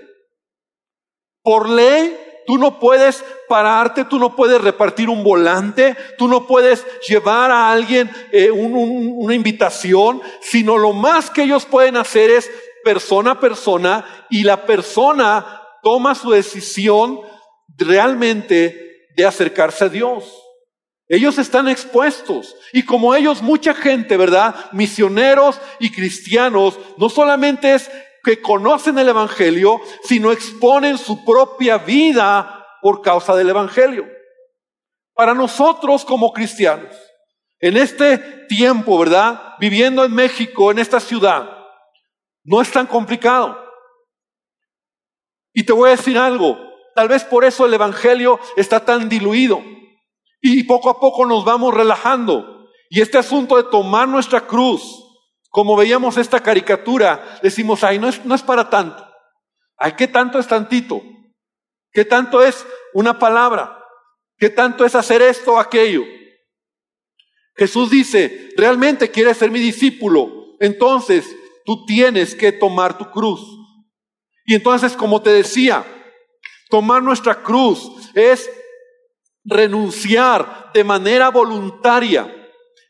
Por 1.43 1.69
ley, 1.69 2.19
Tú 2.50 2.59
no 2.59 2.80
puedes 2.80 3.25
pararte, 3.49 4.04
tú 4.07 4.19
no 4.19 4.35
puedes 4.35 4.61
repartir 4.61 5.09
un 5.09 5.23
volante, 5.23 5.97
tú 6.19 6.26
no 6.26 6.49
puedes 6.49 6.85
llevar 7.07 7.52
a 7.52 7.71
alguien 7.71 8.11
eh, 8.33 8.50
una 8.50 9.37
invitación, 9.37 10.21
sino 10.40 10.76
lo 10.76 10.92
más 10.92 11.30
que 11.30 11.45
ellos 11.45 11.64
pueden 11.64 11.97
hacer 11.97 12.28
es 12.28 12.50
persona 12.83 13.30
a 13.30 13.38
persona 13.38 14.26
y 14.30 14.42
la 14.42 14.66
persona 14.66 15.62
toma 15.80 16.16
su 16.16 16.33
decisión 16.33 17.21
realmente 17.76 19.07
de 19.16 19.25
acercarse 19.25 19.85
a 19.85 19.88
Dios. 19.88 20.25
Ellos 21.09 21.38
están 21.38 21.69
expuestos. 21.69 22.57
Y 22.73 22.83
como 22.83 23.14
ellos, 23.14 23.42
mucha 23.42 23.75
gente, 23.75 24.16
¿verdad? 24.16 24.57
Misioneros 24.73 25.61
y 25.78 25.92
cristianos, 25.92 26.80
no 26.97 27.09
solamente 27.11 27.75
es 27.75 27.88
que 28.23 28.41
conocen 28.41 28.99
el 28.99 29.09
Evangelio, 29.09 29.81
sino 30.03 30.33
exponen 30.33 30.99
su 30.99 31.25
propia 31.25 31.79
vida 31.79 32.67
por 32.83 33.03
causa 33.03 33.35
del 33.35 33.50
Evangelio. 33.50 34.07
Para 35.15 35.35
nosotros 35.35 36.05
como 36.05 36.33
cristianos, 36.33 36.95
en 37.59 37.77
este 37.77 38.19
tiempo, 38.49 38.99
¿verdad? 38.99 39.55
Viviendo 39.59 40.05
en 40.05 40.15
México, 40.15 40.71
en 40.71 40.79
esta 40.79 40.99
ciudad, 40.99 41.50
no 42.45 42.61
es 42.62 42.71
tan 42.71 42.87
complicado. 42.87 43.59
Y 45.53 45.65
te 45.65 45.73
voy 45.73 45.89
a 45.89 45.97
decir 45.97 46.17
algo, 46.17 46.59
tal 46.95 47.09
vez 47.09 47.25
por 47.25 47.45
eso 47.45 47.67
el 47.67 47.75
Evangelio 47.75 48.41
está 48.57 48.85
tan 48.85 49.09
diluido. 49.09 49.62
Y 50.41 50.62
poco 50.65 50.89
a 50.89 50.99
poco 50.99 51.27
nos 51.27 51.45
vamos 51.45 51.75
relajando. 51.75 52.67
Y 52.89 53.00
este 53.00 53.19
asunto 53.19 53.57
de 53.57 53.65
tomar 53.65 54.09
nuestra 54.09 54.47
cruz, 54.47 55.05
como 55.50 55.76
veíamos 55.76 56.16
esta 56.16 56.40
caricatura, 56.40 57.38
decimos, 57.42 57.83
ay, 57.83 57.99
no 57.99 58.09
es, 58.09 58.25
no 58.25 58.35
es 58.35 58.42
para 58.42 58.71
tanto. 58.71 59.04
Ay, 59.76 59.92
¿qué 59.99 60.07
tanto 60.07 60.38
es 60.38 60.47
tantito? 60.47 61.02
¿Qué 61.92 62.04
tanto 62.04 62.42
es 62.42 62.64
una 62.95 63.19
palabra? 63.19 63.76
¿Qué 64.38 64.49
tanto 64.49 64.85
es 64.85 64.95
hacer 64.95 65.21
esto 65.23 65.54
o 65.54 65.59
aquello? 65.59 66.04
Jesús 67.57 67.90
dice, 67.90 68.50
realmente 68.57 69.11
quieres 69.11 69.38
ser 69.38 69.50
mi 69.50 69.59
discípulo, 69.59 70.57
entonces 70.61 71.26
tú 71.64 71.85
tienes 71.85 72.35
que 72.35 72.52
tomar 72.52 72.97
tu 72.97 73.11
cruz. 73.11 73.40
Y 74.47 74.54
entonces, 74.54 74.92
como 74.97 75.21
te 75.21 75.30
decía, 75.30 75.85
tomar 76.69 77.02
nuestra 77.02 77.42
cruz 77.42 77.90
es 78.14 78.49
renunciar 79.45 80.71
de 80.73 80.85
manera 80.85 81.28
voluntaria 81.30 82.39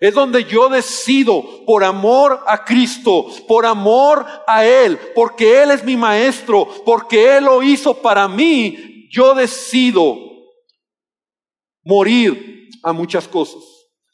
es 0.00 0.14
donde 0.14 0.44
yo 0.44 0.70
decido 0.70 1.44
por 1.66 1.84
amor 1.84 2.42
a 2.46 2.64
Cristo, 2.64 3.26
por 3.46 3.66
amor 3.66 4.24
a 4.46 4.64
Él, 4.64 4.98
porque 5.14 5.62
Él 5.62 5.70
es 5.70 5.84
mi 5.84 5.94
maestro, 5.94 6.66
porque 6.86 7.36
Él 7.36 7.44
lo 7.44 7.62
hizo 7.62 7.94
para 7.94 8.26
mí, 8.26 9.08
yo 9.10 9.34
decido 9.34 10.16
morir 11.84 12.70
a 12.82 12.94
muchas 12.94 13.28
cosas. 13.28 13.62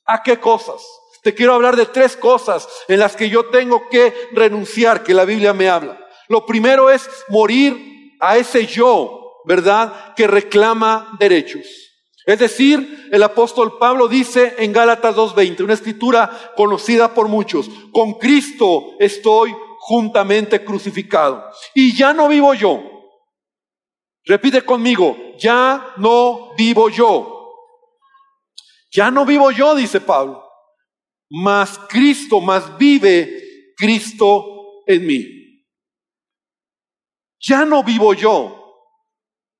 ¿A 0.04 0.22
qué 0.22 0.40
cosas? 0.40 0.82
Te 1.22 1.34
quiero 1.34 1.54
hablar 1.54 1.76
de 1.76 1.86
tres 1.86 2.16
cosas 2.16 2.68
en 2.88 2.98
las 2.98 3.14
que 3.14 3.28
yo 3.28 3.46
tengo 3.46 3.88
que 3.88 4.12
renunciar, 4.32 5.04
que 5.04 5.14
la 5.14 5.24
Biblia 5.24 5.52
me 5.52 5.68
habla. 5.68 6.00
Lo 6.28 6.44
primero 6.44 6.90
es 6.90 7.08
morir 7.28 8.14
a 8.20 8.36
ese 8.36 8.66
yo, 8.66 9.40
¿verdad? 9.44 10.14
Que 10.14 10.26
reclama 10.26 11.16
derechos. 11.18 11.66
Es 12.26 12.40
decir, 12.40 13.08
el 13.12 13.22
apóstol 13.22 13.78
Pablo 13.78 14.08
dice 14.08 14.56
en 14.58 14.72
Gálatas 14.72 15.14
2.20, 15.14 15.62
una 15.62 15.74
escritura 15.74 16.52
conocida 16.56 17.14
por 17.14 17.28
muchos, 17.28 17.70
con 17.92 18.14
Cristo 18.14 18.96
estoy 18.98 19.54
juntamente 19.78 20.64
crucificado. 20.64 21.44
Y 21.72 21.96
ya 21.96 22.12
no 22.12 22.26
vivo 22.26 22.52
yo. 22.52 22.82
Repite 24.24 24.62
conmigo, 24.62 25.16
ya 25.38 25.94
no 25.98 26.52
vivo 26.58 26.88
yo. 26.88 27.54
Ya 28.90 29.08
no 29.12 29.24
vivo 29.24 29.52
yo, 29.52 29.76
dice 29.76 30.00
Pablo. 30.00 30.42
Mas 31.30 31.78
Cristo, 31.88 32.40
más 32.40 32.76
vive 32.76 33.72
Cristo 33.76 34.82
en 34.84 35.06
mí. 35.06 35.26
Ya 37.38 37.64
no 37.64 37.84
vivo 37.84 38.14
yo. 38.14 38.64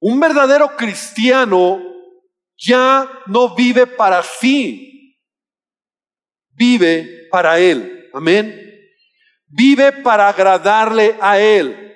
Un 0.01 0.19
verdadero 0.19 0.77
cristiano 0.77 1.96
ya 2.59 3.09
no 3.27 3.55
vive 3.55 3.87
para 3.87 4.23
sí, 4.23 5.17
vive 6.51 7.29
para 7.31 7.59
Él. 7.59 8.09
Amén. 8.13 8.63
Vive 9.47 9.93
para 9.93 10.29
agradarle 10.29 11.17
a 11.21 11.39
Él. 11.39 11.95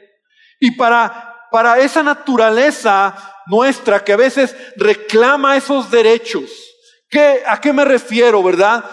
Y 0.60 0.72
para, 0.72 1.48
para 1.50 1.78
esa 1.78 2.02
naturaleza 2.02 3.16
nuestra 3.46 4.04
que 4.04 4.12
a 4.12 4.16
veces 4.16 4.54
reclama 4.76 5.56
esos 5.56 5.90
derechos. 5.90 6.50
¿Qué, 7.08 7.42
¿A 7.46 7.60
qué 7.60 7.72
me 7.72 7.84
refiero, 7.84 8.42
verdad? 8.42 8.84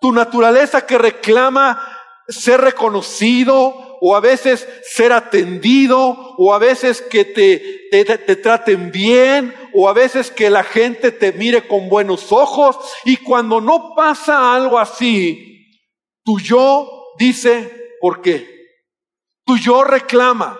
Tu 0.00 0.12
naturaleza 0.12 0.86
que 0.86 0.96
reclama 0.96 1.98
ser 2.28 2.60
reconocido, 2.60 3.88
o 4.00 4.14
a 4.14 4.20
veces 4.20 4.68
ser 4.82 5.12
atendido, 5.12 6.34
o 6.36 6.54
a 6.54 6.58
veces 6.58 7.02
que 7.02 7.24
te, 7.24 7.88
te, 7.90 8.36
traten 8.36 8.90
bien, 8.92 9.54
o 9.74 9.88
a 9.88 9.92
veces 9.92 10.30
que 10.30 10.50
la 10.50 10.64
gente 10.64 11.12
te 11.12 11.32
mire 11.32 11.66
con 11.66 11.88
buenos 11.88 12.32
ojos. 12.32 12.76
Y 13.04 13.16
cuando 13.18 13.60
no 13.60 13.94
pasa 13.94 14.54
algo 14.54 14.78
así, 14.78 15.66
tu 16.24 16.38
yo 16.38 17.14
dice, 17.18 17.96
¿por 18.00 18.20
qué? 18.20 18.46
Tu 19.44 19.56
yo 19.56 19.84
reclama. 19.84 20.58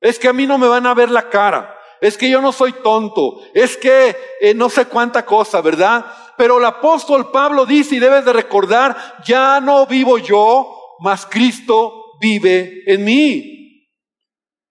Es 0.00 0.18
que 0.18 0.28
a 0.28 0.32
mí 0.32 0.46
no 0.46 0.58
me 0.58 0.68
van 0.68 0.86
a 0.86 0.94
ver 0.94 1.10
la 1.10 1.28
cara. 1.28 1.76
Es 2.00 2.16
que 2.16 2.30
yo 2.30 2.40
no 2.40 2.52
soy 2.52 2.72
tonto. 2.72 3.40
Es 3.52 3.76
que 3.76 4.16
eh, 4.40 4.54
no 4.54 4.70
sé 4.70 4.86
cuánta 4.86 5.26
cosa, 5.26 5.60
¿verdad? 5.60 6.06
Pero 6.38 6.58
el 6.58 6.64
apóstol 6.64 7.30
Pablo 7.30 7.66
dice, 7.66 7.96
y 7.96 7.98
debes 7.98 8.24
de 8.24 8.32
recordar, 8.32 9.16
ya 9.26 9.60
no 9.60 9.84
vivo 9.86 10.16
yo, 10.16 10.96
mas 11.00 11.26
Cristo 11.26 12.12
vive 12.18 12.82
en 12.86 13.04
mí. 13.04 13.59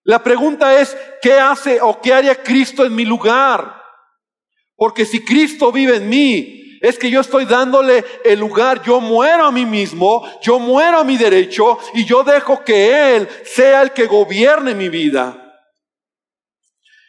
La 0.09 0.23
pregunta 0.23 0.81
es, 0.81 0.97
¿qué 1.21 1.33
hace 1.33 1.79
o 1.79 2.01
qué 2.01 2.11
haría 2.11 2.41
Cristo 2.41 2.83
en 2.83 2.95
mi 2.95 3.05
lugar? 3.05 3.79
Porque 4.75 5.05
si 5.05 5.23
Cristo 5.23 5.71
vive 5.71 5.97
en 5.97 6.09
mí, 6.09 6.79
es 6.81 6.97
que 6.97 7.11
yo 7.11 7.21
estoy 7.21 7.45
dándole 7.45 8.03
el 8.25 8.39
lugar, 8.39 8.81
yo 8.81 8.99
muero 8.99 9.45
a 9.45 9.51
mí 9.51 9.67
mismo, 9.67 10.27
yo 10.41 10.57
muero 10.57 10.97
a 10.97 11.03
mi 11.03 11.15
derecho 11.15 11.77
y 11.93 12.05
yo 12.05 12.23
dejo 12.23 12.63
que 12.63 13.15
Él 13.15 13.29
sea 13.45 13.83
el 13.83 13.91
que 13.91 14.07
gobierne 14.07 14.73
mi 14.73 14.89
vida. 14.89 15.37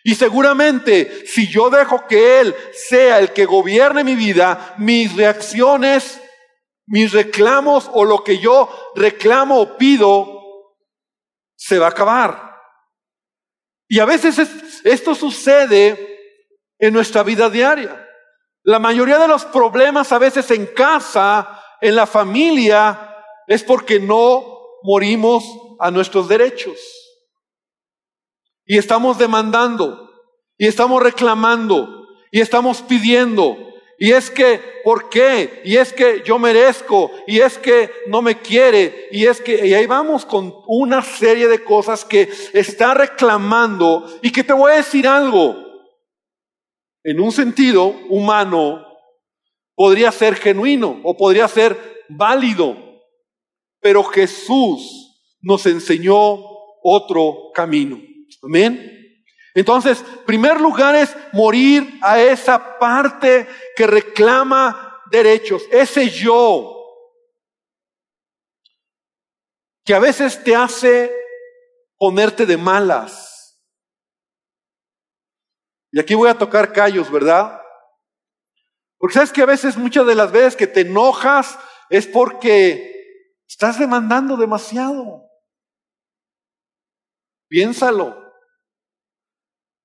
Y 0.05 0.15
seguramente 0.15 1.25
si 1.27 1.47
yo 1.49 1.71
dejo 1.71 2.07
que 2.07 2.41
Él 2.41 2.55
sea 2.75 3.19
el 3.19 3.33
que 3.33 3.47
gobierne 3.47 4.05
mi 4.05 4.15
vida, 4.15 4.75
mis 4.77 5.17
reacciones 5.17 6.21
mis 6.91 7.13
reclamos 7.13 7.89
o 7.93 8.05
lo 8.05 8.25
que 8.25 8.39
yo 8.39 8.69
reclamo 8.97 9.61
o 9.61 9.77
pido 9.79 10.77
se 11.57 11.79
va 11.79 11.87
a 11.87 11.91
acabar. 11.91 12.50
Y 13.92 13.98
a 13.98 14.05
veces 14.05 14.38
esto 14.85 15.16
sucede 15.16 16.38
en 16.79 16.94
nuestra 16.94 17.24
vida 17.24 17.50
diaria. 17.50 18.09
La 18.62 18.79
mayoría 18.79 19.18
de 19.18 19.26
los 19.26 19.44
problemas 19.46 20.12
a 20.12 20.18
veces 20.20 20.48
en 20.53 20.66
casa, 20.66 21.61
en 21.81 21.96
la 21.96 22.07
familia, 22.07 23.16
es 23.48 23.64
porque 23.64 23.98
no 23.98 24.44
morimos 24.85 25.44
a 25.81 25.90
nuestros 25.90 26.29
derechos. 26.29 26.79
Y 28.64 28.79
estamos 28.79 29.18
demandando, 29.18 30.09
y 30.57 30.68
estamos 30.68 31.03
reclamando, 31.03 32.07
y 32.31 32.40
estamos 32.40 32.83
pidiendo, 32.83 33.57
y 34.03 34.13
es 34.13 34.31
que, 34.31 34.59
¿por 34.83 35.11
qué? 35.11 35.61
Y 35.63 35.77
es 35.77 35.93
que 35.93 36.23
yo 36.25 36.39
merezco, 36.39 37.11
y 37.27 37.41
es 37.41 37.59
que 37.59 37.91
no 38.07 38.23
me 38.23 38.41
quiere, 38.41 39.09
y 39.13 39.27
es 39.27 39.43
que, 39.43 39.67
y 39.67 39.75
ahí 39.75 39.85
vamos 39.85 40.25
con 40.25 40.55
una 40.67 41.03
serie 41.03 41.47
de 41.49 41.63
cosas 41.63 42.07
que 42.07 42.31
está 42.55 42.95
reclamando 42.95 44.11
y 44.23 44.33
que 44.33 44.43
te 44.43 44.55
voy 44.55 44.73
a 44.73 44.77
decir 44.77 45.07
algo. 45.07 45.55
En 47.05 47.21
un 47.21 47.31
sentido 47.31 47.89
humano, 48.09 48.87
podría 49.75 50.11
ser 50.13 50.37
genuino 50.37 51.03
o 51.05 51.15
podría 51.15 51.47
ser 51.47 51.77
válido, 52.09 52.79
pero 53.83 54.03
Jesús 54.05 55.37
nos 55.43 55.67
enseñó 55.67 56.39
otro 56.83 57.51
camino. 57.53 58.01
Amén. 58.43 59.00
Entonces, 59.55 60.03
primer 60.27 60.61
lugar 60.61 60.95
es 60.95 61.17
morir 61.33 61.99
a 62.03 62.21
esa 62.21 62.79
parte 62.79 63.49
que 63.77 63.87
reclama 63.87 65.03
derechos, 65.11 65.63
ese 65.73 66.09
yo, 66.09 66.77
que 69.85 69.95
a 69.95 69.99
veces 69.99 70.43
te 70.45 70.55
hace 70.55 71.13
ponerte 71.97 72.47
de 72.47 72.57
malas. 72.57 73.61
Y 75.93 75.99
aquí 75.99 76.15
voy 76.15 76.29
a 76.29 76.39
tocar 76.39 76.73
callos, 76.73 77.11
¿verdad? 77.11 77.61
Porque 78.99 79.15
sabes 79.15 79.33
que 79.33 79.43
a 79.43 79.47
veces, 79.47 79.77
muchas 79.77 80.07
de 80.07 80.15
las 80.15 80.31
veces 80.31 80.55
que 80.55 80.67
te 80.67 80.83
enojas 80.83 81.59
es 81.89 82.07
porque 82.07 83.35
estás 83.49 83.79
demandando 83.79 84.37
demasiado. 84.37 85.29
Piénsalo. 87.49 88.30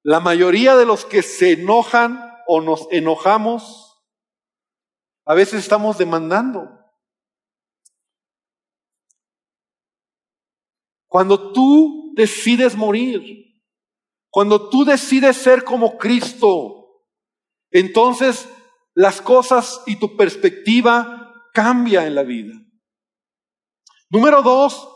La 0.06 0.20
mayoría 0.20 0.76
de 0.76 0.86
los 0.86 1.04
que 1.04 1.24
se 1.24 1.54
enojan 1.54 2.32
o 2.46 2.62
nos 2.62 2.88
enojamos, 2.92 4.06
a 5.26 5.34
veces 5.34 5.62
estamos 5.62 5.98
demandando. 5.98 6.70
Cuando 11.08 11.52
tú 11.54 12.14
decides 12.16 12.76
morir, 12.76 13.64
cuando 14.30 14.70
tú 14.70 14.86
decides 14.86 15.38
ser 15.38 15.64
como 15.64 15.98
Cristo, 15.98 17.02
entonces 17.72 18.48
las 18.94 19.24
cosas 19.24 19.82
y 19.88 19.96
tu 19.96 20.16
perspectiva 20.16 21.50
cambia 21.52 22.06
en 22.06 22.14
la 22.14 22.22
vida. 22.22 22.54
Número 24.12 24.44
dos, 24.44 24.88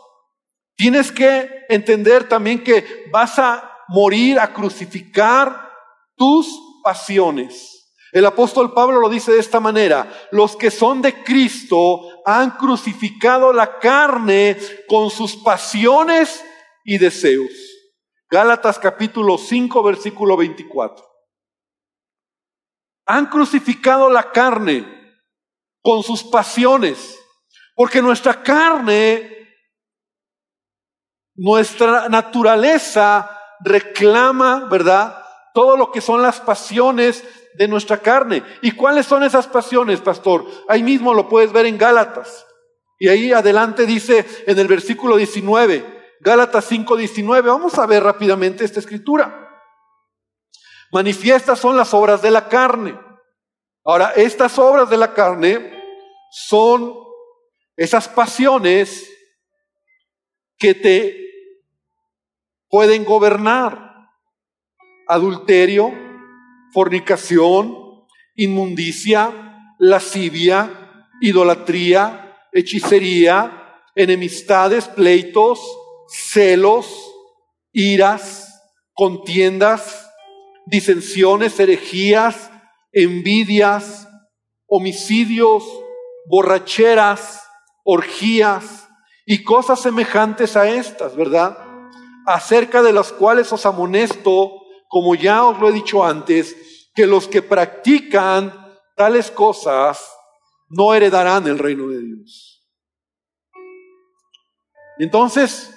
tienes 0.76 1.10
que 1.10 1.64
entender 1.68 2.28
también 2.28 2.62
que 2.62 3.08
vas 3.10 3.36
a 3.40 3.69
morir, 3.90 4.38
a 4.38 4.52
crucificar 4.52 5.68
tus 6.16 6.48
pasiones. 6.82 7.76
El 8.12 8.26
apóstol 8.26 8.72
Pablo 8.72 9.00
lo 9.00 9.08
dice 9.08 9.32
de 9.32 9.38
esta 9.38 9.60
manera, 9.60 10.10
los 10.32 10.56
que 10.56 10.70
son 10.70 11.02
de 11.02 11.22
Cristo 11.22 12.22
han 12.24 12.52
crucificado 12.52 13.52
la 13.52 13.78
carne 13.78 14.56
con 14.88 15.10
sus 15.10 15.36
pasiones 15.36 16.44
y 16.84 16.98
deseos. 16.98 17.50
Gálatas 18.28 18.78
capítulo 18.78 19.38
5 19.38 19.82
versículo 19.82 20.36
24. 20.36 21.04
Han 23.06 23.26
crucificado 23.26 24.08
la 24.08 24.30
carne 24.30 24.86
con 25.82 26.02
sus 26.02 26.22
pasiones, 26.22 27.18
porque 27.74 28.02
nuestra 28.02 28.42
carne, 28.42 29.48
nuestra 31.34 32.08
naturaleza 32.08 33.39
reclama, 33.64 34.68
¿verdad? 34.70 35.22
Todo 35.54 35.76
lo 35.76 35.90
que 35.90 36.00
son 36.00 36.22
las 36.22 36.40
pasiones 36.40 37.24
de 37.54 37.68
nuestra 37.68 37.98
carne. 37.98 38.42
¿Y 38.62 38.72
cuáles 38.72 39.06
son 39.06 39.22
esas 39.22 39.46
pasiones, 39.46 40.00
pastor? 40.00 40.46
Ahí 40.68 40.82
mismo 40.82 41.14
lo 41.14 41.28
puedes 41.28 41.52
ver 41.52 41.66
en 41.66 41.78
Gálatas. 41.78 42.46
Y 42.98 43.08
ahí 43.08 43.32
adelante 43.32 43.86
dice 43.86 44.26
en 44.46 44.58
el 44.58 44.68
versículo 44.68 45.16
19, 45.16 46.16
Gálatas 46.20 46.66
5, 46.66 46.96
19. 46.96 47.48
Vamos 47.48 47.78
a 47.78 47.86
ver 47.86 48.02
rápidamente 48.02 48.64
esta 48.64 48.80
escritura. 48.80 49.48
Manifiestas 50.92 51.58
son 51.58 51.76
las 51.76 51.94
obras 51.94 52.20
de 52.20 52.30
la 52.30 52.48
carne. 52.48 52.98
Ahora, 53.84 54.12
estas 54.16 54.58
obras 54.58 54.90
de 54.90 54.96
la 54.96 55.14
carne 55.14 55.82
son 56.30 56.94
esas 57.76 58.08
pasiones 58.08 59.10
que 60.58 60.74
te 60.74 61.29
pueden 62.70 63.04
gobernar. 63.04 64.08
Adulterio, 65.06 65.92
fornicación, 66.72 68.06
inmundicia, 68.36 69.74
lascivia, 69.78 71.08
idolatría, 71.20 72.36
hechicería, 72.52 73.80
enemistades, 73.94 74.86
pleitos, 74.86 75.60
celos, 76.08 76.86
iras, 77.72 78.62
contiendas, 78.94 80.08
disensiones, 80.66 81.58
herejías, 81.58 82.50
envidias, 82.92 84.08
homicidios, 84.66 85.64
borracheras, 86.26 87.42
orgías 87.84 88.88
y 89.26 89.42
cosas 89.42 89.80
semejantes 89.80 90.56
a 90.56 90.70
estas, 90.70 91.16
¿verdad? 91.16 91.69
Acerca 92.34 92.82
de 92.82 92.92
las 92.92 93.12
cuales 93.12 93.52
os 93.52 93.66
amonesto, 93.66 94.62
como 94.88 95.14
ya 95.14 95.44
os 95.44 95.58
lo 95.58 95.68
he 95.68 95.72
dicho 95.72 96.04
antes, 96.04 96.88
que 96.94 97.06
los 97.06 97.28
que 97.28 97.42
practican 97.42 98.52
tales 98.96 99.30
cosas 99.30 100.12
no 100.68 100.94
heredarán 100.94 101.46
el 101.46 101.58
reino 101.58 101.88
de 101.88 102.02
Dios. 102.02 102.68
Entonces, 104.98 105.74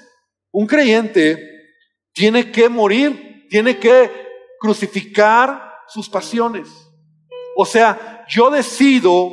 un 0.51 0.67
creyente 0.67 1.37
tiene 2.13 2.51
que 2.51 2.69
morir, 2.69 3.47
tiene 3.49 3.79
que 3.79 4.11
crucificar 4.59 5.73
sus 5.87 6.09
pasiones. 6.09 6.69
O 7.55 7.65
sea, 7.65 8.25
yo 8.27 8.49
decido, 8.49 9.31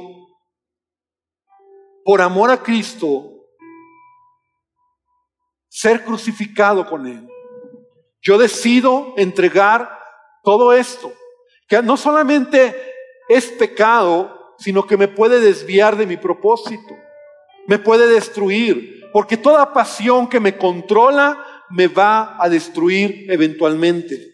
por 2.05 2.21
amor 2.21 2.51
a 2.51 2.63
Cristo, 2.63 3.40
ser 5.71 6.05
crucificado 6.05 6.85
con 6.87 7.07
Él. 7.07 7.27
Yo 8.21 8.37
decido 8.37 9.15
entregar 9.17 9.99
todo 10.43 10.75
esto, 10.75 11.13
que 11.67 11.81
no 11.81 11.97
solamente 11.97 12.77
es 13.29 13.47
pecado, 13.47 14.55
sino 14.59 14.87
que 14.87 14.99
me 14.99 15.09
puede 15.09 15.41
desviar 15.41 15.97
de 15.97 16.07
mi 16.07 16.19
propósito, 16.19 16.95
me 17.67 17.79
puede 17.79 18.07
destruir, 18.09 19.09
porque 19.13 19.37
toda 19.37 19.73
pasión 19.73 20.29
que 20.29 20.41
me 20.41 20.59
controla 20.59 21.43
me 21.71 21.87
va 21.87 22.37
a 22.39 22.49
destruir 22.49 23.27
eventualmente. 23.31 24.30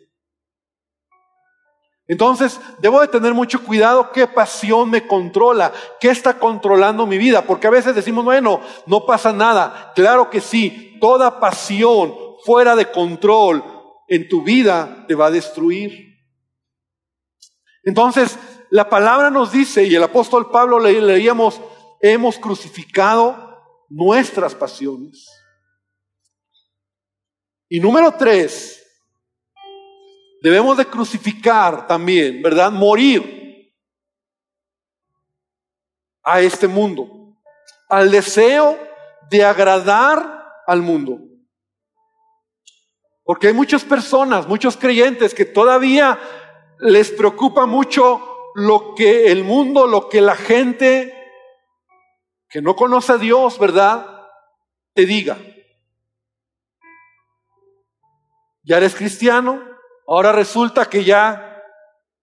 Entonces, 2.08 2.60
debo 2.78 3.00
de 3.00 3.08
tener 3.08 3.34
mucho 3.34 3.64
cuidado 3.64 4.12
qué 4.12 4.28
pasión 4.28 4.90
me 4.90 5.06
controla, 5.06 5.72
qué 5.98 6.10
está 6.10 6.38
controlando 6.38 7.06
mi 7.06 7.18
vida, 7.18 7.42
porque 7.42 7.66
a 7.66 7.70
veces 7.70 7.94
decimos, 7.94 8.24
bueno, 8.24 8.60
no 8.86 9.04
pasa 9.04 9.32
nada. 9.32 9.92
Claro 9.96 10.30
que 10.30 10.40
sí, 10.40 10.96
toda 11.00 11.40
pasión 11.40 12.14
fuera 12.44 12.76
de 12.76 12.90
control 12.92 13.64
en 14.08 14.28
tu 14.28 14.42
vida 14.42 15.04
te 15.08 15.16
va 15.16 15.26
a 15.26 15.30
destruir. 15.32 16.06
Entonces, 17.82 18.38
la 18.70 18.88
palabra 18.88 19.30
nos 19.30 19.50
dice, 19.50 19.84
y 19.84 19.94
el 19.94 20.02
apóstol 20.02 20.50
Pablo 20.50 20.78
le 20.78 21.00
leíamos, 21.00 21.60
hemos 22.00 22.38
crucificado 22.38 23.84
nuestras 23.88 24.54
pasiones. 24.54 25.28
Y 27.68 27.80
número 27.80 28.12
tres, 28.12 28.85
Debemos 30.42 30.76
de 30.76 30.86
crucificar 30.86 31.86
también, 31.86 32.42
¿verdad? 32.42 32.70
Morir 32.70 33.72
a 36.22 36.40
este 36.40 36.66
mundo, 36.66 37.36
al 37.88 38.10
deseo 38.10 38.78
de 39.30 39.44
agradar 39.44 40.44
al 40.66 40.82
mundo. 40.82 41.18
Porque 43.24 43.48
hay 43.48 43.52
muchas 43.52 43.84
personas, 43.84 44.46
muchos 44.46 44.76
creyentes 44.76 45.34
que 45.34 45.44
todavía 45.44 46.18
les 46.78 47.10
preocupa 47.10 47.66
mucho 47.66 48.36
lo 48.54 48.94
que 48.94 49.30
el 49.30 49.44
mundo, 49.44 49.86
lo 49.86 50.08
que 50.08 50.20
la 50.20 50.36
gente 50.36 51.12
que 52.48 52.62
no 52.62 52.76
conoce 52.76 53.12
a 53.12 53.18
Dios, 53.18 53.58
¿verdad? 53.58 54.28
Te 54.94 55.04
diga. 55.06 55.38
¿Ya 58.62 58.78
eres 58.78 58.94
cristiano? 58.94 59.75
Ahora 60.06 60.32
resulta 60.32 60.88
que 60.88 61.04
ya 61.04 61.62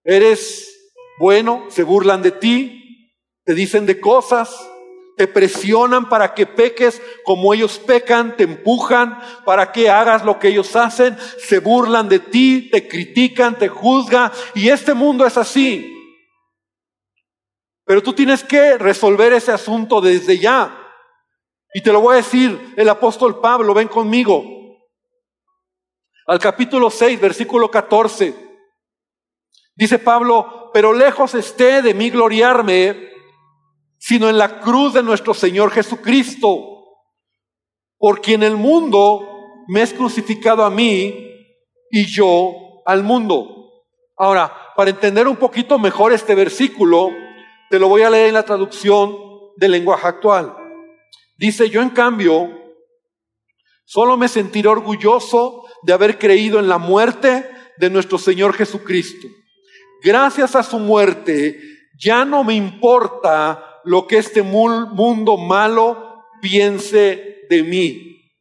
eres 0.02 0.70
bueno, 1.18 1.66
se 1.68 1.82
burlan 1.82 2.22
de 2.22 2.32
ti, 2.32 3.12
te 3.44 3.54
dicen 3.54 3.86
de 3.86 4.00
cosas, 4.00 4.68
te 5.16 5.28
presionan 5.28 6.08
para 6.08 6.34
que 6.34 6.46
peques 6.46 7.00
como 7.24 7.54
ellos 7.54 7.78
pecan, 7.78 8.36
te 8.36 8.44
empujan 8.44 9.18
para 9.44 9.70
que 9.70 9.88
hagas 9.88 10.24
lo 10.24 10.38
que 10.38 10.48
ellos 10.48 10.74
hacen, 10.74 11.16
se 11.38 11.60
burlan 11.60 12.08
de 12.08 12.18
ti, 12.18 12.68
te 12.72 12.88
critican, 12.88 13.56
te 13.58 13.68
juzgan 13.68 14.32
y 14.54 14.70
este 14.70 14.94
mundo 14.94 15.26
es 15.26 15.36
así. 15.36 15.90
Pero 17.84 18.02
tú 18.02 18.14
tienes 18.14 18.42
que 18.42 18.78
resolver 18.78 19.34
ese 19.34 19.52
asunto 19.52 20.00
desde 20.00 20.38
ya. 20.38 20.80
Y 21.74 21.82
te 21.82 21.92
lo 21.92 22.00
voy 22.00 22.14
a 22.14 22.16
decir 22.16 22.72
el 22.76 22.88
apóstol 22.88 23.40
Pablo, 23.40 23.74
ven 23.74 23.88
conmigo 23.88 24.63
al 26.26 26.38
capítulo 26.38 26.90
6, 26.90 27.20
versículo 27.20 27.70
14. 27.70 28.34
Dice 29.76 29.98
Pablo, 29.98 30.70
pero 30.72 30.92
lejos 30.92 31.34
esté 31.34 31.82
de 31.82 31.94
mí 31.94 32.10
gloriarme, 32.10 33.08
sino 33.98 34.28
en 34.28 34.38
la 34.38 34.60
cruz 34.60 34.94
de 34.94 35.02
nuestro 35.02 35.34
Señor 35.34 35.70
Jesucristo, 35.70 36.58
por 37.98 38.20
quien 38.20 38.42
el 38.42 38.56
mundo 38.56 39.26
me 39.68 39.82
es 39.82 39.92
crucificado 39.92 40.64
a 40.64 40.70
mí 40.70 41.30
y 41.90 42.06
yo 42.06 42.82
al 42.86 43.02
mundo. 43.02 43.84
Ahora, 44.16 44.52
para 44.76 44.90
entender 44.90 45.26
un 45.26 45.36
poquito 45.36 45.78
mejor 45.78 46.12
este 46.12 46.34
versículo, 46.34 47.10
te 47.70 47.78
lo 47.78 47.88
voy 47.88 48.02
a 48.02 48.10
leer 48.10 48.28
en 48.28 48.34
la 48.34 48.44
traducción 48.44 49.16
del 49.56 49.72
lenguaje 49.72 50.06
actual. 50.06 50.54
Dice, 51.36 51.68
yo 51.68 51.82
en 51.82 51.90
cambio, 51.90 52.63
solo 53.84 54.16
me 54.16 54.28
sentiré 54.28 54.68
orgulloso 54.68 55.64
de 55.82 55.92
haber 55.92 56.18
creído 56.18 56.58
en 56.58 56.68
la 56.68 56.78
muerte 56.78 57.50
de 57.76 57.90
nuestro 57.90 58.18
Señor 58.18 58.54
Jesucristo. 58.54 59.28
Gracias 60.02 60.54
a 60.54 60.62
su 60.62 60.78
muerte, 60.78 61.60
ya 61.98 62.24
no 62.24 62.44
me 62.44 62.54
importa 62.54 63.80
lo 63.84 64.06
que 64.06 64.18
este 64.18 64.42
mundo 64.42 65.36
malo 65.36 66.24
piense 66.40 67.46
de 67.48 67.62
mí. 67.62 68.32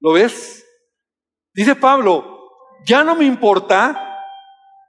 ¿Lo 0.00 0.12
ves? 0.12 0.64
Dice 1.54 1.74
Pablo, 1.74 2.50
ya 2.84 3.02
no 3.02 3.16
me 3.16 3.24
importa 3.24 4.16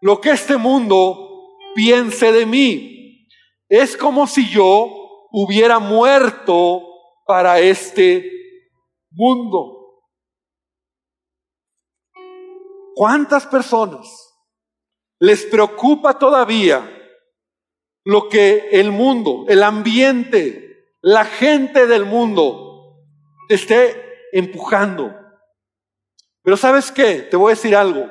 lo 0.01 0.21
que 0.21 0.31
este 0.31 0.57
mundo 0.57 1.55
piense 1.75 2.31
de 2.31 2.45
mí. 2.45 3.27
Es 3.67 3.97
como 3.97 4.27
si 4.27 4.49
yo 4.49 5.27
hubiera 5.31 5.79
muerto 5.79 6.83
para 7.25 7.59
este 7.59 8.38
mundo. 9.11 10.03
¿Cuántas 12.95 13.45
personas 13.45 14.07
les 15.19 15.45
preocupa 15.45 16.17
todavía 16.17 16.89
lo 18.03 18.27
que 18.29 18.69
el 18.71 18.91
mundo, 18.91 19.45
el 19.47 19.63
ambiente, 19.63 20.95
la 21.01 21.25
gente 21.25 21.87
del 21.87 22.05
mundo 22.05 23.05
te 23.47 23.55
esté 23.55 24.29
empujando? 24.33 25.15
Pero 26.43 26.57
sabes 26.57 26.91
qué, 26.91 27.21
te 27.21 27.37
voy 27.37 27.51
a 27.51 27.55
decir 27.55 27.75
algo. 27.75 28.09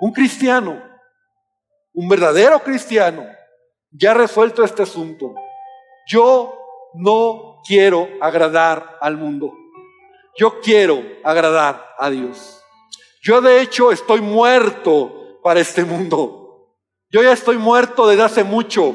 Un 0.00 0.12
cristiano, 0.12 0.82
un 1.92 2.08
verdadero 2.08 2.62
cristiano, 2.62 3.26
ya 3.90 4.12
ha 4.12 4.14
resuelto 4.14 4.64
este 4.64 4.82
asunto. 4.82 5.34
Yo 6.06 6.56
no 6.94 7.49
quiero 7.66 8.08
agradar 8.20 8.98
al 9.00 9.16
mundo. 9.16 9.52
Yo 10.36 10.60
quiero 10.60 11.02
agradar 11.24 11.94
a 11.98 12.10
Dios. 12.10 12.62
Yo 13.22 13.40
de 13.40 13.60
hecho 13.60 13.92
estoy 13.92 14.20
muerto 14.20 15.38
para 15.42 15.60
este 15.60 15.84
mundo. 15.84 16.76
Yo 17.10 17.22
ya 17.22 17.32
estoy 17.32 17.58
muerto 17.58 18.06
desde 18.06 18.22
hace 18.22 18.44
mucho. 18.44 18.94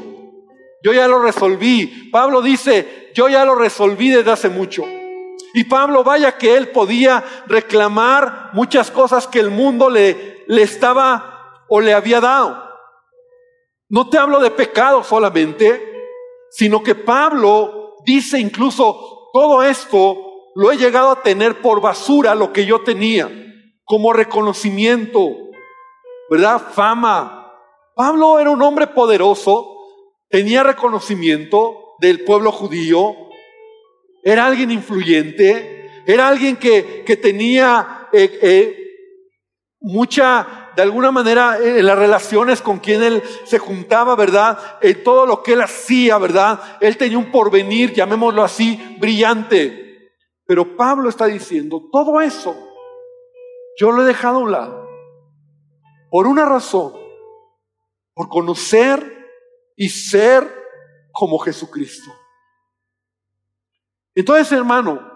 Yo 0.82 0.94
ya 0.94 1.08
lo 1.08 1.20
resolví. 1.20 2.10
Pablo 2.12 2.42
dice, 2.42 3.12
yo 3.14 3.28
ya 3.28 3.46
lo 3.46 3.56
resolví 3.56 4.10
desde 4.10 4.32
hace 4.32 4.50
mucho. 4.50 4.84
Y 5.54 5.64
Pablo, 5.66 6.04
vaya 6.04 6.38
que 6.38 6.56
él 6.56 6.70
podía 6.70 7.24
reclamar 7.48 8.50
muchas 8.54 8.92
cosas 8.92 9.28
que 9.28 9.40
el 9.40 9.52
mundo 9.52 9.90
le, 9.90 10.44
le 10.48 10.62
estaba 10.62 11.64
o 11.70 11.80
le 11.80 11.94
había 11.94 12.20
dado. 12.20 12.62
No 13.90 14.10
te 14.10 14.18
hablo 14.18 14.40
de 14.40 14.52
pecado 14.52 15.04
solamente, 15.04 16.10
sino 16.50 16.84
que 16.84 16.96
Pablo 16.96 17.85
dice 18.06 18.40
incluso 18.40 19.30
todo 19.34 19.64
esto 19.64 20.52
lo 20.56 20.72
he 20.72 20.78
llegado 20.78 21.10
a 21.10 21.22
tener 21.22 21.62
por 21.62 21.82
basura 21.82 22.34
lo 22.34 22.54
que 22.54 22.66
yo 22.66 22.82
tenía, 22.82 23.30
como 23.84 24.14
reconocimiento, 24.14 25.36
¿verdad? 26.30 26.62
Fama. 26.72 27.54
Pablo 27.96 28.40
era 28.40 28.50
un 28.50 28.62
hombre 28.62 28.88
poderoso, 28.88 29.78
tenía 30.30 30.64
reconocimiento 30.64 31.96
del 32.00 32.24
pueblo 32.24 32.52
judío, 32.52 33.16
era 34.24 34.46
alguien 34.46 34.72
influyente, 34.72 36.04
era 36.06 36.28
alguien 36.28 36.56
que, 36.56 37.04
que 37.06 37.18
tenía 37.18 38.08
eh, 38.14 38.40
eh, 38.42 38.78
mucha, 39.82 40.65
de 40.76 40.82
alguna 40.82 41.12
manera, 41.12 41.60
eh, 41.60 41.80
en 41.80 41.86
las 41.86 41.98
relaciones 41.98 42.62
con 42.62 42.80
quien 42.80 43.02
él 43.02 43.24
se 43.46 43.60
juntaba, 43.60 44.16
¿verdad? 44.16 44.78
En 44.82 45.04
todo 45.04 45.26
lo 45.26 45.42
que 45.42 45.54
él 45.54 45.62
hacía, 45.62 46.18
¿verdad? 46.18 46.78
Él 46.82 46.98
tenía 46.98 47.18
un 47.18 47.32
porvenir, 47.32 47.94
llamémoslo 47.94 48.44
así, 48.44 48.98
brillante. 49.00 50.12
Pero 50.46 50.76
Pablo 50.76 51.10
está 51.10 51.26
diciendo, 51.26 51.90
todo 51.92 52.22
eso 52.22 52.56
yo 53.78 53.92
lo 53.92 54.04
he 54.04 54.06
dejado 54.06 54.38
a 54.38 54.42
un 54.42 54.52
lado. 54.52 54.90
Por 56.10 56.28
una 56.28 56.46
razón, 56.46 56.94
por 58.14 58.30
conocer 58.30 59.28
y 59.76 59.90
ser 59.90 60.50
como 61.12 61.40
Jesucristo. 61.40 62.12
Entonces, 64.14 64.52
hermano, 64.52 65.16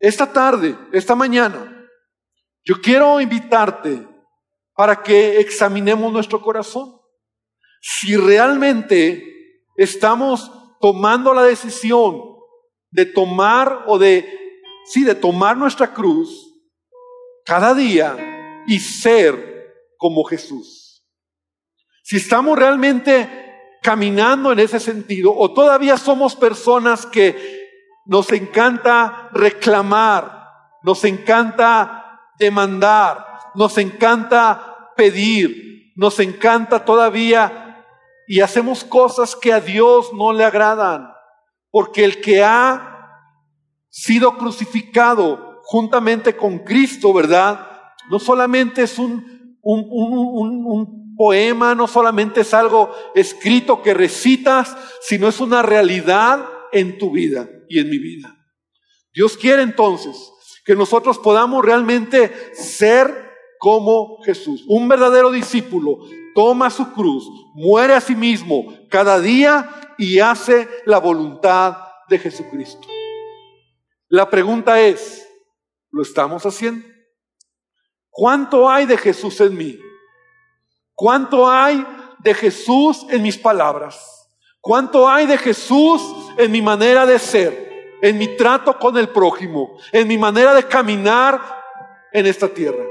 esta 0.00 0.32
tarde, 0.32 0.76
esta 0.92 1.14
mañana, 1.14 1.83
yo 2.64 2.80
quiero 2.80 3.20
invitarte 3.20 4.06
para 4.74 5.02
que 5.02 5.38
examinemos 5.40 6.12
nuestro 6.12 6.40
corazón. 6.40 7.00
Si 7.80 8.16
realmente 8.16 9.22
estamos 9.76 10.50
tomando 10.80 11.34
la 11.34 11.42
decisión 11.42 12.22
de 12.90 13.06
tomar 13.06 13.84
o 13.86 13.98
de, 13.98 14.26
sí, 14.86 15.04
de 15.04 15.14
tomar 15.14 15.56
nuestra 15.56 15.92
cruz 15.92 16.50
cada 17.44 17.74
día 17.74 18.62
y 18.66 18.80
ser 18.80 19.92
como 19.98 20.24
Jesús. 20.24 21.04
Si 22.02 22.16
estamos 22.16 22.58
realmente 22.58 23.28
caminando 23.82 24.52
en 24.52 24.60
ese 24.60 24.80
sentido 24.80 25.34
o 25.36 25.52
todavía 25.52 25.96
somos 25.96 26.34
personas 26.36 27.04
que 27.04 27.64
nos 28.06 28.30
encanta 28.32 29.28
reclamar, 29.32 30.48
nos 30.82 31.04
encanta 31.04 32.03
demandar, 32.38 33.24
nos 33.54 33.78
encanta 33.78 34.92
pedir, 34.96 35.92
nos 35.96 36.18
encanta 36.20 36.84
todavía 36.84 37.84
y 38.26 38.40
hacemos 38.40 38.84
cosas 38.84 39.36
que 39.36 39.52
a 39.52 39.60
Dios 39.60 40.12
no 40.12 40.32
le 40.32 40.44
agradan, 40.44 41.12
porque 41.70 42.04
el 42.04 42.20
que 42.20 42.42
ha 42.42 43.20
sido 43.88 44.36
crucificado 44.36 45.60
juntamente 45.62 46.36
con 46.36 46.60
Cristo, 46.60 47.12
¿verdad? 47.12 47.66
No 48.10 48.18
solamente 48.18 48.82
es 48.82 48.98
un, 48.98 49.58
un, 49.62 49.86
un, 49.90 50.66
un 50.66 51.04
poema 51.16 51.74
no 51.74 51.86
solamente 51.86 52.40
es 52.40 52.52
algo 52.54 52.92
escrito 53.14 53.82
que 53.82 53.94
recitas, 53.94 54.76
sino 55.00 55.28
es 55.28 55.40
una 55.40 55.62
realidad 55.62 56.46
en 56.72 56.98
tu 56.98 57.10
vida 57.10 57.48
y 57.68 57.78
en 57.78 57.88
mi 57.88 57.98
vida. 57.98 58.36
Dios 59.12 59.36
quiere 59.36 59.62
entonces 59.62 60.32
que 60.64 60.74
nosotros 60.74 61.18
podamos 61.18 61.64
realmente 61.64 62.54
ser 62.54 63.32
como 63.58 64.22
Jesús. 64.24 64.64
Un 64.66 64.88
verdadero 64.88 65.30
discípulo 65.30 65.98
toma 66.34 66.70
su 66.70 66.92
cruz, 66.92 67.28
muere 67.54 67.94
a 67.94 68.00
sí 68.00 68.14
mismo 68.16 68.66
cada 68.90 69.20
día 69.20 69.94
y 69.98 70.18
hace 70.18 70.68
la 70.84 70.98
voluntad 70.98 71.76
de 72.08 72.18
Jesucristo. 72.18 72.88
La 74.08 74.28
pregunta 74.28 74.80
es, 74.80 75.28
¿lo 75.90 76.02
estamos 76.02 76.44
haciendo? 76.44 76.86
¿Cuánto 78.10 78.68
hay 78.68 78.86
de 78.86 78.96
Jesús 78.96 79.40
en 79.40 79.56
mí? 79.56 79.78
¿Cuánto 80.94 81.50
hay 81.50 81.84
de 82.20 82.34
Jesús 82.34 83.06
en 83.10 83.22
mis 83.22 83.36
palabras? 83.36 84.30
¿Cuánto 84.60 85.08
hay 85.08 85.26
de 85.26 85.36
Jesús 85.36 86.00
en 86.36 86.50
mi 86.50 86.62
manera 86.62 87.04
de 87.06 87.18
ser, 87.18 87.63
en 88.04 88.18
mi 88.18 88.36
trato 88.36 88.78
con 88.78 88.98
el 88.98 89.08
prójimo, 89.08 89.78
en 89.90 90.06
mi 90.06 90.18
manera 90.18 90.52
de 90.52 90.64
caminar 90.64 91.40
en 92.12 92.26
esta 92.26 92.48
tierra? 92.48 92.84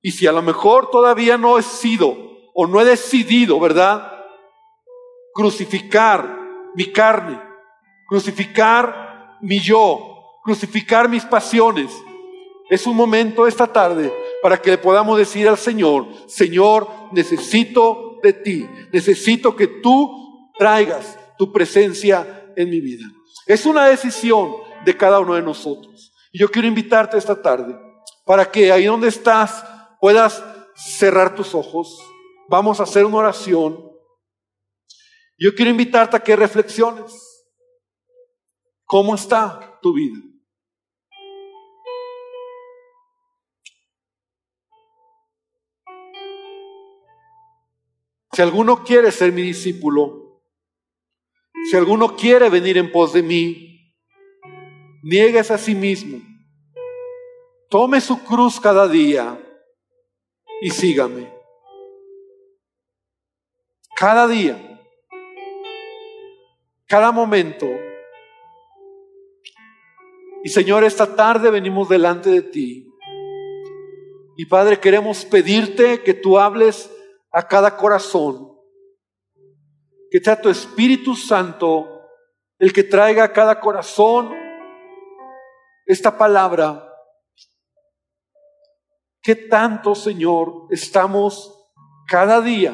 Y 0.00 0.10
si 0.10 0.26
a 0.26 0.32
lo 0.32 0.40
mejor 0.40 0.90
todavía 0.90 1.36
no 1.36 1.58
he 1.58 1.62
sido 1.62 2.16
o 2.54 2.66
no 2.66 2.80
he 2.80 2.86
decidido, 2.86 3.60
¿verdad? 3.60 4.10
Crucificar 5.34 6.34
mi 6.74 6.90
carne, 6.92 7.38
crucificar 8.08 9.36
mi 9.42 9.58
yo, 9.58 10.38
crucificar 10.42 11.10
mis 11.10 11.26
pasiones. 11.26 11.92
Es 12.70 12.86
un 12.86 12.96
momento 12.96 13.46
esta 13.46 13.66
tarde 13.66 14.10
para 14.40 14.56
que 14.56 14.70
le 14.70 14.78
podamos 14.78 15.18
decir 15.18 15.46
al 15.46 15.58
Señor, 15.58 16.06
Señor, 16.26 16.88
necesito 17.12 18.18
de 18.22 18.32
ti, 18.32 18.66
necesito 18.94 19.54
que 19.54 19.66
tú 19.66 20.50
traigas 20.58 21.18
tu 21.36 21.52
presencia 21.52 22.45
en 22.56 22.70
mi 22.70 22.80
vida. 22.80 23.04
Es 23.46 23.66
una 23.66 23.86
decisión 23.86 24.56
de 24.84 24.96
cada 24.96 25.20
uno 25.20 25.34
de 25.34 25.42
nosotros. 25.42 26.12
Y 26.32 26.38
yo 26.40 26.50
quiero 26.50 26.66
invitarte 26.66 27.16
esta 27.16 27.40
tarde 27.40 27.78
para 28.24 28.50
que 28.50 28.72
ahí 28.72 28.86
donde 28.86 29.08
estás 29.08 29.64
puedas 30.00 30.42
cerrar 30.74 31.34
tus 31.34 31.54
ojos. 31.54 31.98
Vamos 32.48 32.80
a 32.80 32.82
hacer 32.82 33.04
una 33.04 33.18
oración. 33.18 33.90
Yo 35.38 35.54
quiero 35.54 35.70
invitarte 35.70 36.16
a 36.16 36.20
que 36.20 36.34
reflexiones. 36.34 37.46
¿Cómo 38.84 39.14
está 39.14 39.78
tu 39.82 39.92
vida? 39.94 40.18
Si 48.32 48.42
alguno 48.42 48.84
quiere 48.84 49.10
ser 49.10 49.32
mi 49.32 49.40
discípulo, 49.40 50.25
si 51.70 51.76
alguno 51.76 52.14
quiere 52.14 52.48
venir 52.48 52.78
en 52.78 52.92
pos 52.92 53.12
de 53.12 53.22
mí, 53.22 53.92
niegues 55.02 55.50
a 55.50 55.58
sí 55.58 55.74
mismo, 55.74 56.20
tome 57.68 58.00
su 58.00 58.22
cruz 58.22 58.60
cada 58.60 58.86
día 58.86 59.38
y 60.60 60.70
sígame. 60.70 61.32
Cada 63.96 64.28
día, 64.28 64.80
cada 66.86 67.10
momento. 67.10 67.66
Y 70.44 70.50
Señor, 70.50 70.84
esta 70.84 71.16
tarde 71.16 71.50
venimos 71.50 71.88
delante 71.88 72.30
de 72.30 72.42
ti. 72.42 72.88
Y 74.36 74.44
Padre, 74.46 74.78
queremos 74.78 75.24
pedirte 75.24 76.02
que 76.02 76.14
tú 76.14 76.38
hables 76.38 76.92
a 77.32 77.48
cada 77.48 77.76
corazón. 77.76 78.55
Que 80.16 80.24
sea 80.24 80.40
tu 80.40 80.48
Espíritu 80.48 81.14
Santo 81.14 82.00
el 82.58 82.72
que 82.72 82.84
traiga 82.84 83.22
a 83.22 83.32
cada 83.34 83.60
corazón 83.60 84.34
esta 85.84 86.16
palabra 86.16 86.90
¿Qué 89.22 89.34
tanto, 89.36 89.94
Señor, 89.94 90.68
estamos 90.70 91.68
cada 92.08 92.40
día 92.40 92.72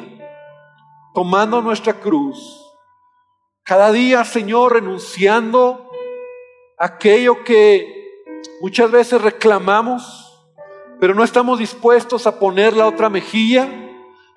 tomando 1.14 1.60
nuestra 1.60 1.94
cruz? 1.94 2.64
Cada 3.64 3.90
día, 3.90 4.24
Señor, 4.24 4.74
renunciando 4.74 5.90
a 6.78 6.84
aquello 6.84 7.42
que 7.42 8.22
muchas 8.60 8.88
veces 8.88 9.20
reclamamos, 9.20 10.40
pero 11.00 11.12
no 11.12 11.24
estamos 11.24 11.58
dispuestos 11.58 12.28
a 12.28 12.38
poner 12.38 12.76
la 12.76 12.86
otra 12.86 13.08
mejilla, 13.08 13.68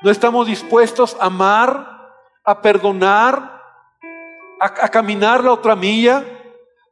no 0.01 0.09
estamos 0.09 0.47
dispuestos 0.47 1.15
a 1.19 1.27
amar, 1.27 1.94
a 2.45 2.61
perdonar, 2.61 3.61
a, 4.59 4.89
caminar 4.89 5.43
la 5.43 5.51
otra 5.51 5.75
milla, 5.75 6.23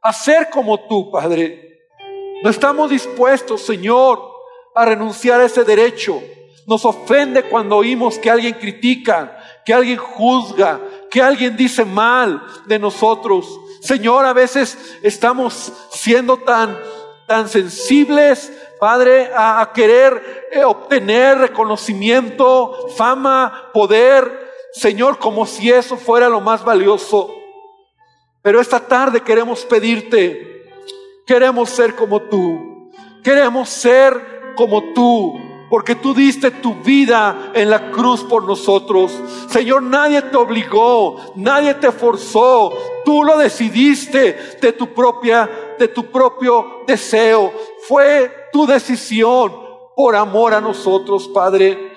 a 0.02 0.12
ser 0.12 0.50
como 0.50 0.86
tú, 0.86 1.10
Padre. 1.10 1.80
No 2.42 2.50
estamos 2.50 2.90
dispuestos, 2.90 3.62
Señor, 3.62 4.20
a 4.74 4.84
renunciar 4.84 5.40
a 5.40 5.44
ese 5.44 5.64
derecho. 5.64 6.20
Nos 6.66 6.84
ofende 6.84 7.44
cuando 7.44 7.76
oímos 7.76 8.18
que 8.18 8.30
alguien 8.30 8.54
critica, 8.54 9.38
que 9.64 9.72
alguien 9.72 9.96
juzga, 9.96 10.80
que 11.10 11.22
alguien 11.22 11.56
dice 11.56 11.84
mal 11.84 12.42
de 12.66 12.78
nosotros. 12.78 13.60
Señor, 13.80 14.26
a 14.26 14.32
veces 14.32 14.98
estamos 15.02 15.72
siendo 15.90 16.38
tan, 16.38 16.76
tan 17.26 17.48
sensibles, 17.48 18.52
Padre, 18.80 19.30
a, 19.34 19.70
querer 19.72 20.48
eh, 20.52 20.64
obtener 20.64 21.38
reconocimiento, 21.38 22.88
fama, 22.96 23.70
poder, 23.72 24.43
Señor, 24.74 25.18
como 25.18 25.46
si 25.46 25.70
eso 25.70 25.96
fuera 25.96 26.28
lo 26.28 26.40
más 26.40 26.64
valioso. 26.64 27.30
Pero 28.42 28.60
esta 28.60 28.80
tarde 28.80 29.20
queremos 29.22 29.64
pedirte, 29.64 30.64
queremos 31.26 31.70
ser 31.70 31.94
como 31.94 32.20
tú, 32.22 32.90
queremos 33.22 33.68
ser 33.68 34.52
como 34.56 34.92
tú 34.92 35.38
porque 35.70 35.94
tú 35.94 36.12
diste 36.12 36.50
tu 36.50 36.74
vida 36.74 37.50
en 37.54 37.70
la 37.70 37.90
cruz 37.90 38.22
por 38.22 38.44
nosotros. 38.44 39.12
Señor, 39.48 39.82
nadie 39.82 40.22
te 40.22 40.36
obligó, 40.36 41.32
nadie 41.36 41.74
te 41.74 41.90
forzó, 41.90 42.72
tú 43.04 43.24
lo 43.24 43.38
decidiste 43.38 44.56
de 44.60 44.72
tu 44.72 44.92
propia 44.92 45.48
de 45.78 45.88
tu 45.88 46.06
propio 46.06 46.82
deseo. 46.86 47.52
Fue 47.88 48.48
tu 48.52 48.66
decisión 48.66 49.52
por 49.96 50.14
amor 50.14 50.54
a 50.54 50.60
nosotros, 50.60 51.28
Padre. 51.28 51.92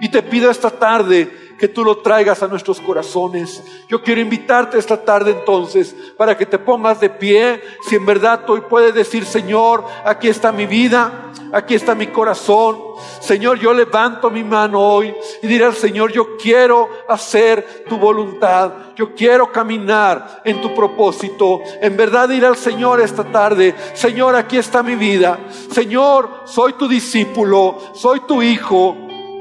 Y 0.00 0.10
te 0.10 0.22
pido 0.22 0.50
esta 0.50 0.70
tarde 0.70 1.43
que 1.58 1.68
tú 1.68 1.84
lo 1.84 1.98
traigas 1.98 2.42
a 2.42 2.48
nuestros 2.48 2.80
corazones. 2.80 3.62
Yo 3.88 4.02
quiero 4.02 4.20
invitarte 4.20 4.78
esta 4.78 5.04
tarde 5.04 5.32
entonces 5.32 5.94
para 6.16 6.36
que 6.36 6.46
te 6.46 6.58
pongas 6.58 7.00
de 7.00 7.10
pie. 7.10 7.60
Si 7.88 7.96
en 7.96 8.06
verdad 8.06 8.44
tú 8.46 8.54
hoy 8.54 8.62
puedes 8.68 8.94
decir, 8.94 9.24
Señor, 9.24 9.84
aquí 10.04 10.28
está 10.28 10.52
mi 10.52 10.66
vida, 10.66 11.32
aquí 11.52 11.74
está 11.74 11.94
mi 11.94 12.08
corazón. 12.08 12.78
Señor, 13.20 13.58
yo 13.58 13.72
levanto 13.72 14.30
mi 14.30 14.44
mano 14.44 14.80
hoy 14.80 15.14
y 15.42 15.46
diré 15.46 15.64
al 15.64 15.74
Señor, 15.74 16.12
yo 16.12 16.36
quiero 16.36 16.88
hacer 17.08 17.84
tu 17.88 17.96
voluntad. 17.96 18.72
Yo 18.96 19.14
quiero 19.14 19.50
caminar 19.50 20.42
en 20.44 20.60
tu 20.60 20.74
propósito. 20.74 21.60
En 21.80 21.96
verdad 21.96 22.28
diré 22.28 22.46
al 22.46 22.56
Señor 22.56 23.00
esta 23.00 23.24
tarde, 23.24 23.74
Señor, 23.94 24.36
aquí 24.36 24.56
está 24.56 24.82
mi 24.82 24.94
vida. 24.94 25.38
Señor, 25.70 26.42
soy 26.44 26.74
tu 26.74 26.86
discípulo, 26.86 27.78
soy 27.94 28.20
tu 28.20 28.42
hijo. 28.42 28.96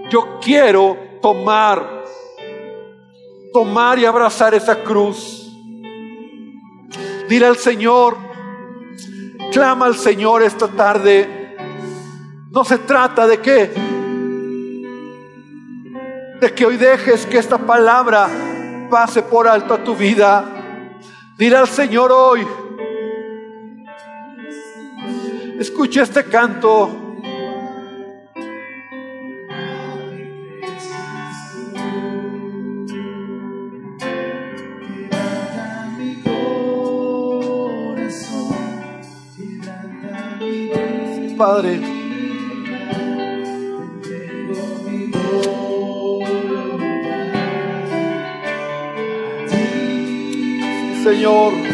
Yo 0.10 0.39
quiero 0.41 0.97
tomar 1.21 2.03
tomar 3.54 4.00
y 4.00 4.06
abrazar 4.06 4.54
esa 4.54 4.84
cruz. 4.84 5.52
Dile 7.30 7.46
al 7.46 7.58
Señor, 7.58 8.18
clama 9.52 9.86
al 9.86 9.96
Señor 9.96 10.42
esta 10.42 10.68
tarde. 10.68 11.56
No 12.52 12.66
se 12.66 12.80
trata 12.80 13.28
de 13.28 13.39
que 13.39 13.94
de 16.42 16.54
que 16.54 16.66
hoy 16.66 16.76
dejes 16.76 17.26
que 17.26 17.38
esta 17.38 17.58
palabra 17.58 18.28
pase 18.89 19.22
por 19.22 19.48
alto 19.48 19.76
a 19.76 19.84
tu 19.84 19.96
vida. 19.96 20.44
Dile 21.38 21.56
al 21.56 21.70
Señor 21.70 22.12
hoy, 22.12 22.46
escucha 25.58 26.04
este 26.04 26.26
canto. 26.26 27.03
Padre. 41.44 41.78
Señor, 51.04 51.73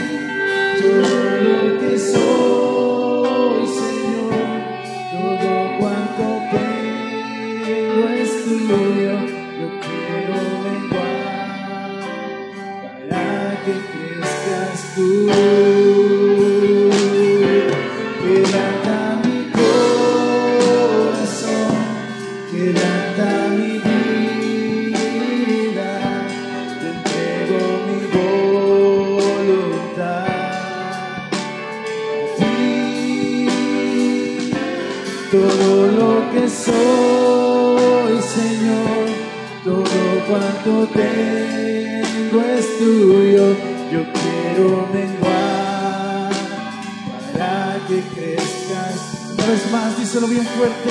vez 49.50 49.72
más, 49.72 49.98
díselo 49.98 50.28
bien 50.28 50.46
fuerte. 50.46 50.90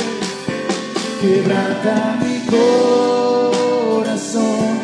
Quebranta 1.20 2.18
mi 2.20 2.40
corazón, 4.06 4.78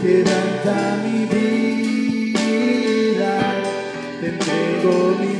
quebranta 0.00 0.98
mi 1.04 1.26
vida, 1.26 3.34
te 4.20 4.28
entrego 4.28 5.16
mi 5.20 5.32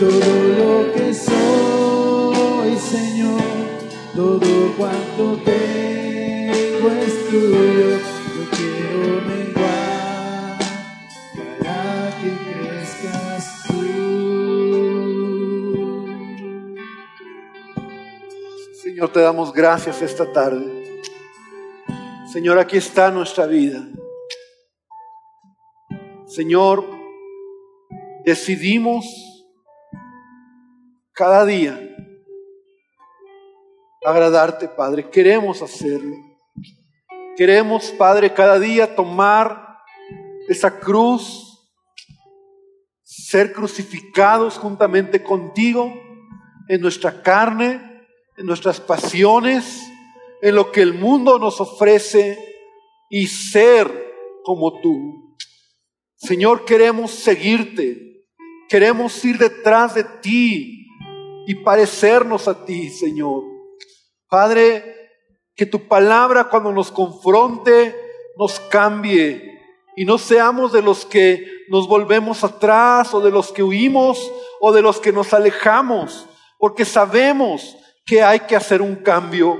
todo 0.00 0.32
lo 0.58 0.72
que 0.94 1.12
soy, 1.12 2.70
Señor, 2.78 3.42
todo 4.16 4.50
cuanto 4.78 5.36
tengo 5.44 6.88
es 6.88 7.28
tuyo. 7.28 8.09
Señor, 19.00 19.12
te 19.14 19.20
damos 19.20 19.54
gracias 19.54 20.02
esta 20.02 20.30
tarde. 20.30 21.00
Señor, 22.30 22.58
aquí 22.58 22.76
está 22.76 23.10
nuestra 23.10 23.46
vida. 23.46 23.82
Señor, 26.26 26.84
decidimos 28.26 29.06
cada 31.14 31.46
día 31.46 31.80
agradarte, 34.04 34.68
Padre. 34.68 35.08
Queremos 35.08 35.62
hacerlo. 35.62 36.16
Queremos, 37.38 37.92
Padre, 37.92 38.34
cada 38.34 38.58
día 38.58 38.94
tomar 38.94 39.78
esa 40.46 40.78
cruz, 40.78 41.66
ser 43.02 43.54
crucificados 43.54 44.58
juntamente 44.58 45.22
contigo 45.22 45.90
en 46.68 46.82
nuestra 46.82 47.22
carne, 47.22 47.89
en 48.40 48.46
nuestras 48.46 48.80
pasiones, 48.80 49.92
en 50.40 50.54
lo 50.54 50.72
que 50.72 50.80
el 50.80 50.94
mundo 50.94 51.38
nos 51.38 51.60
ofrece 51.60 52.38
y 53.10 53.26
ser 53.26 54.14
como 54.42 54.80
tú. 54.80 55.36
Señor, 56.16 56.64
queremos 56.64 57.10
seguirte, 57.10 58.24
queremos 58.66 59.22
ir 59.26 59.36
detrás 59.36 59.94
de 59.94 60.04
ti, 60.22 60.88
y 61.46 61.54
parecernos 61.56 62.48
a 62.48 62.64
ti, 62.64 62.88
Señor. 62.88 63.42
Padre, 64.26 64.84
que 65.54 65.66
tu 65.66 65.86
palabra 65.86 66.44
cuando 66.44 66.72
nos 66.72 66.90
confronte 66.90 67.94
nos 68.38 68.58
cambie 68.58 69.60
y 69.96 70.06
no 70.06 70.16
seamos 70.16 70.72
de 70.72 70.80
los 70.80 71.04
que 71.04 71.44
nos 71.68 71.86
volvemos 71.86 72.42
atrás 72.42 73.12
o 73.12 73.20
de 73.20 73.30
los 73.30 73.52
que 73.52 73.62
huimos 73.62 74.32
o 74.60 74.72
de 74.72 74.80
los 74.80 74.98
que 74.98 75.12
nos 75.12 75.34
alejamos, 75.34 76.26
porque 76.56 76.86
sabemos 76.86 77.76
que 78.04 78.22
hay 78.22 78.40
que 78.40 78.56
hacer 78.56 78.82
un 78.82 78.96
cambio. 78.96 79.58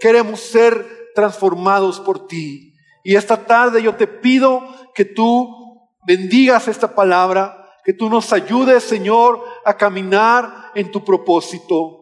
Queremos 0.00 0.40
ser 0.40 1.12
transformados 1.14 2.00
por 2.00 2.26
ti. 2.26 2.74
Y 3.04 3.16
esta 3.16 3.44
tarde 3.44 3.82
yo 3.82 3.94
te 3.94 4.06
pido 4.06 4.62
que 4.94 5.04
tú 5.04 5.88
bendigas 6.06 6.68
esta 6.68 6.94
palabra, 6.94 7.78
que 7.84 7.92
tú 7.92 8.10
nos 8.10 8.32
ayudes, 8.32 8.84
Señor, 8.84 9.42
a 9.64 9.76
caminar 9.76 10.72
en 10.74 10.90
tu 10.90 11.04
propósito. 11.04 12.00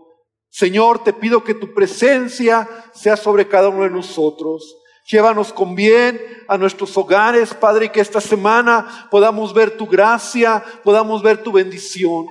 Señor, 0.50 1.04
te 1.04 1.12
pido 1.12 1.44
que 1.44 1.54
tu 1.54 1.74
presencia 1.74 2.68
sea 2.92 3.16
sobre 3.16 3.46
cada 3.48 3.68
uno 3.68 3.84
de 3.84 3.90
nosotros. 3.90 4.76
Llévanos 5.10 5.52
con 5.52 5.74
bien 5.74 6.20
a 6.48 6.58
nuestros 6.58 6.96
hogares, 6.96 7.54
Padre, 7.54 7.86
y 7.86 7.88
que 7.88 8.00
esta 8.00 8.20
semana 8.20 9.08
podamos 9.10 9.54
ver 9.54 9.76
tu 9.76 9.86
gracia, 9.86 10.62
podamos 10.84 11.22
ver 11.22 11.42
tu 11.42 11.52
bendición. 11.52 12.26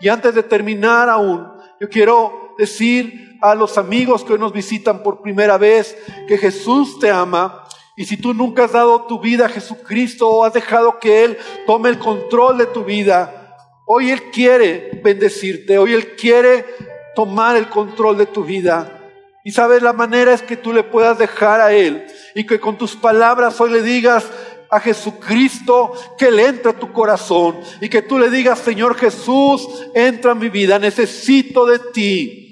Y 0.00 0.08
antes 0.08 0.34
de 0.34 0.42
terminar 0.42 1.08
aún, 1.08 1.46
yo 1.80 1.88
quiero 1.88 2.45
decir 2.58 3.38
a 3.40 3.54
los 3.54 3.78
amigos 3.78 4.24
que 4.24 4.32
hoy 4.32 4.38
nos 4.38 4.52
visitan 4.52 5.02
por 5.02 5.22
primera 5.22 5.58
vez 5.58 5.96
que 6.26 6.38
Jesús 6.38 6.98
te 6.98 7.10
ama. 7.10 7.64
Y 7.96 8.04
si 8.04 8.16
tú 8.16 8.34
nunca 8.34 8.64
has 8.64 8.72
dado 8.72 9.02
tu 9.02 9.20
vida 9.20 9.46
a 9.46 9.48
Jesucristo 9.48 10.28
o 10.28 10.44
has 10.44 10.52
dejado 10.52 10.98
que 10.98 11.24
Él 11.24 11.38
tome 11.66 11.88
el 11.88 11.98
control 11.98 12.58
de 12.58 12.66
tu 12.66 12.84
vida, 12.84 13.56
hoy 13.86 14.10
Él 14.10 14.30
quiere 14.30 15.00
bendecirte, 15.02 15.78
hoy 15.78 15.94
Él 15.94 16.14
quiere 16.16 16.64
tomar 17.14 17.56
el 17.56 17.68
control 17.68 18.18
de 18.18 18.26
tu 18.26 18.44
vida. 18.44 18.92
Y 19.44 19.52
sabes, 19.52 19.80
la 19.80 19.92
manera 19.92 20.34
es 20.34 20.42
que 20.42 20.56
tú 20.56 20.72
le 20.72 20.82
puedas 20.82 21.18
dejar 21.18 21.60
a 21.60 21.72
Él 21.72 22.04
y 22.34 22.44
que 22.44 22.60
con 22.60 22.76
tus 22.76 22.96
palabras 22.96 23.60
hoy 23.60 23.70
le 23.70 23.80
digas 23.80 24.26
a 24.70 24.80
Jesucristo 24.80 25.92
que 26.18 26.26
Él 26.26 26.40
entre 26.40 26.72
a 26.72 26.78
tu 26.78 26.92
corazón 26.92 27.60
y 27.80 27.88
que 27.88 28.02
tú 28.02 28.18
le 28.18 28.28
digas, 28.28 28.58
Señor 28.58 28.96
Jesús, 28.96 29.68
entra 29.94 30.32
en 30.32 30.38
mi 30.38 30.48
vida, 30.48 30.78
necesito 30.78 31.64
de 31.64 31.78
ti. 31.78 32.45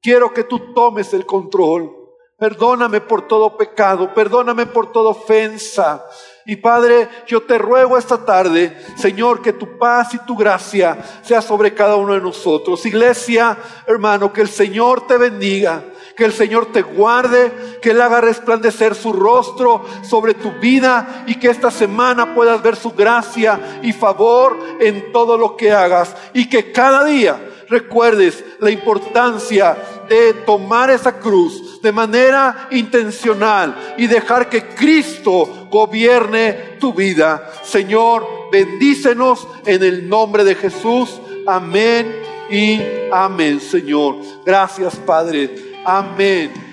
Quiero 0.00 0.32
que 0.32 0.44
tú 0.44 0.72
tomes 0.74 1.12
el 1.12 1.26
control. 1.26 1.98
Perdóname 2.38 3.00
por 3.00 3.26
todo 3.26 3.56
pecado, 3.56 4.14
perdóname 4.14 4.66
por 4.66 4.92
toda 4.92 5.10
ofensa. 5.10 6.06
Y 6.46 6.54
Padre, 6.54 7.08
yo 7.26 7.42
te 7.42 7.58
ruego 7.58 7.98
esta 7.98 8.24
tarde, 8.24 8.78
Señor, 8.96 9.42
que 9.42 9.52
tu 9.52 9.76
paz 9.76 10.14
y 10.14 10.18
tu 10.18 10.36
gracia 10.36 10.96
sea 11.22 11.42
sobre 11.42 11.74
cada 11.74 11.96
uno 11.96 12.14
de 12.14 12.20
nosotros. 12.20 12.86
Iglesia, 12.86 13.58
hermano, 13.88 14.32
que 14.32 14.40
el 14.40 14.48
Señor 14.48 15.04
te 15.08 15.16
bendiga, 15.16 15.82
que 16.16 16.24
el 16.24 16.32
Señor 16.32 16.70
te 16.72 16.82
guarde, 16.82 17.52
que 17.82 17.90
Él 17.90 18.00
haga 18.00 18.20
resplandecer 18.20 18.94
su 18.94 19.12
rostro 19.12 19.84
sobre 20.02 20.34
tu 20.34 20.52
vida 20.60 21.24
y 21.26 21.34
que 21.40 21.50
esta 21.50 21.72
semana 21.72 22.36
puedas 22.36 22.62
ver 22.62 22.76
su 22.76 22.92
gracia 22.92 23.80
y 23.82 23.92
favor 23.92 24.56
en 24.78 25.10
todo 25.10 25.36
lo 25.36 25.56
que 25.56 25.72
hagas 25.72 26.16
y 26.34 26.48
que 26.48 26.70
cada 26.70 27.04
día 27.04 27.40
recuerdes 27.68 28.44
la 28.60 28.70
importancia 28.70 29.76
de 30.08 30.32
tomar 30.46 30.90
esa 30.90 31.18
cruz 31.18 31.80
de 31.82 31.92
manera 31.92 32.68
intencional 32.70 33.94
y 33.98 34.06
dejar 34.06 34.48
que 34.48 34.64
Cristo 34.68 35.68
gobierne 35.70 36.76
tu 36.80 36.94
vida. 36.94 37.52
Señor, 37.62 38.26
bendícenos 38.50 39.46
en 39.66 39.82
el 39.82 40.08
nombre 40.08 40.44
de 40.44 40.54
Jesús. 40.54 41.20
Amén 41.46 42.14
y 42.50 42.80
amén, 43.12 43.60
Señor. 43.60 44.16
Gracias, 44.44 44.96
Padre. 44.96 45.54
Amén. 45.84 46.67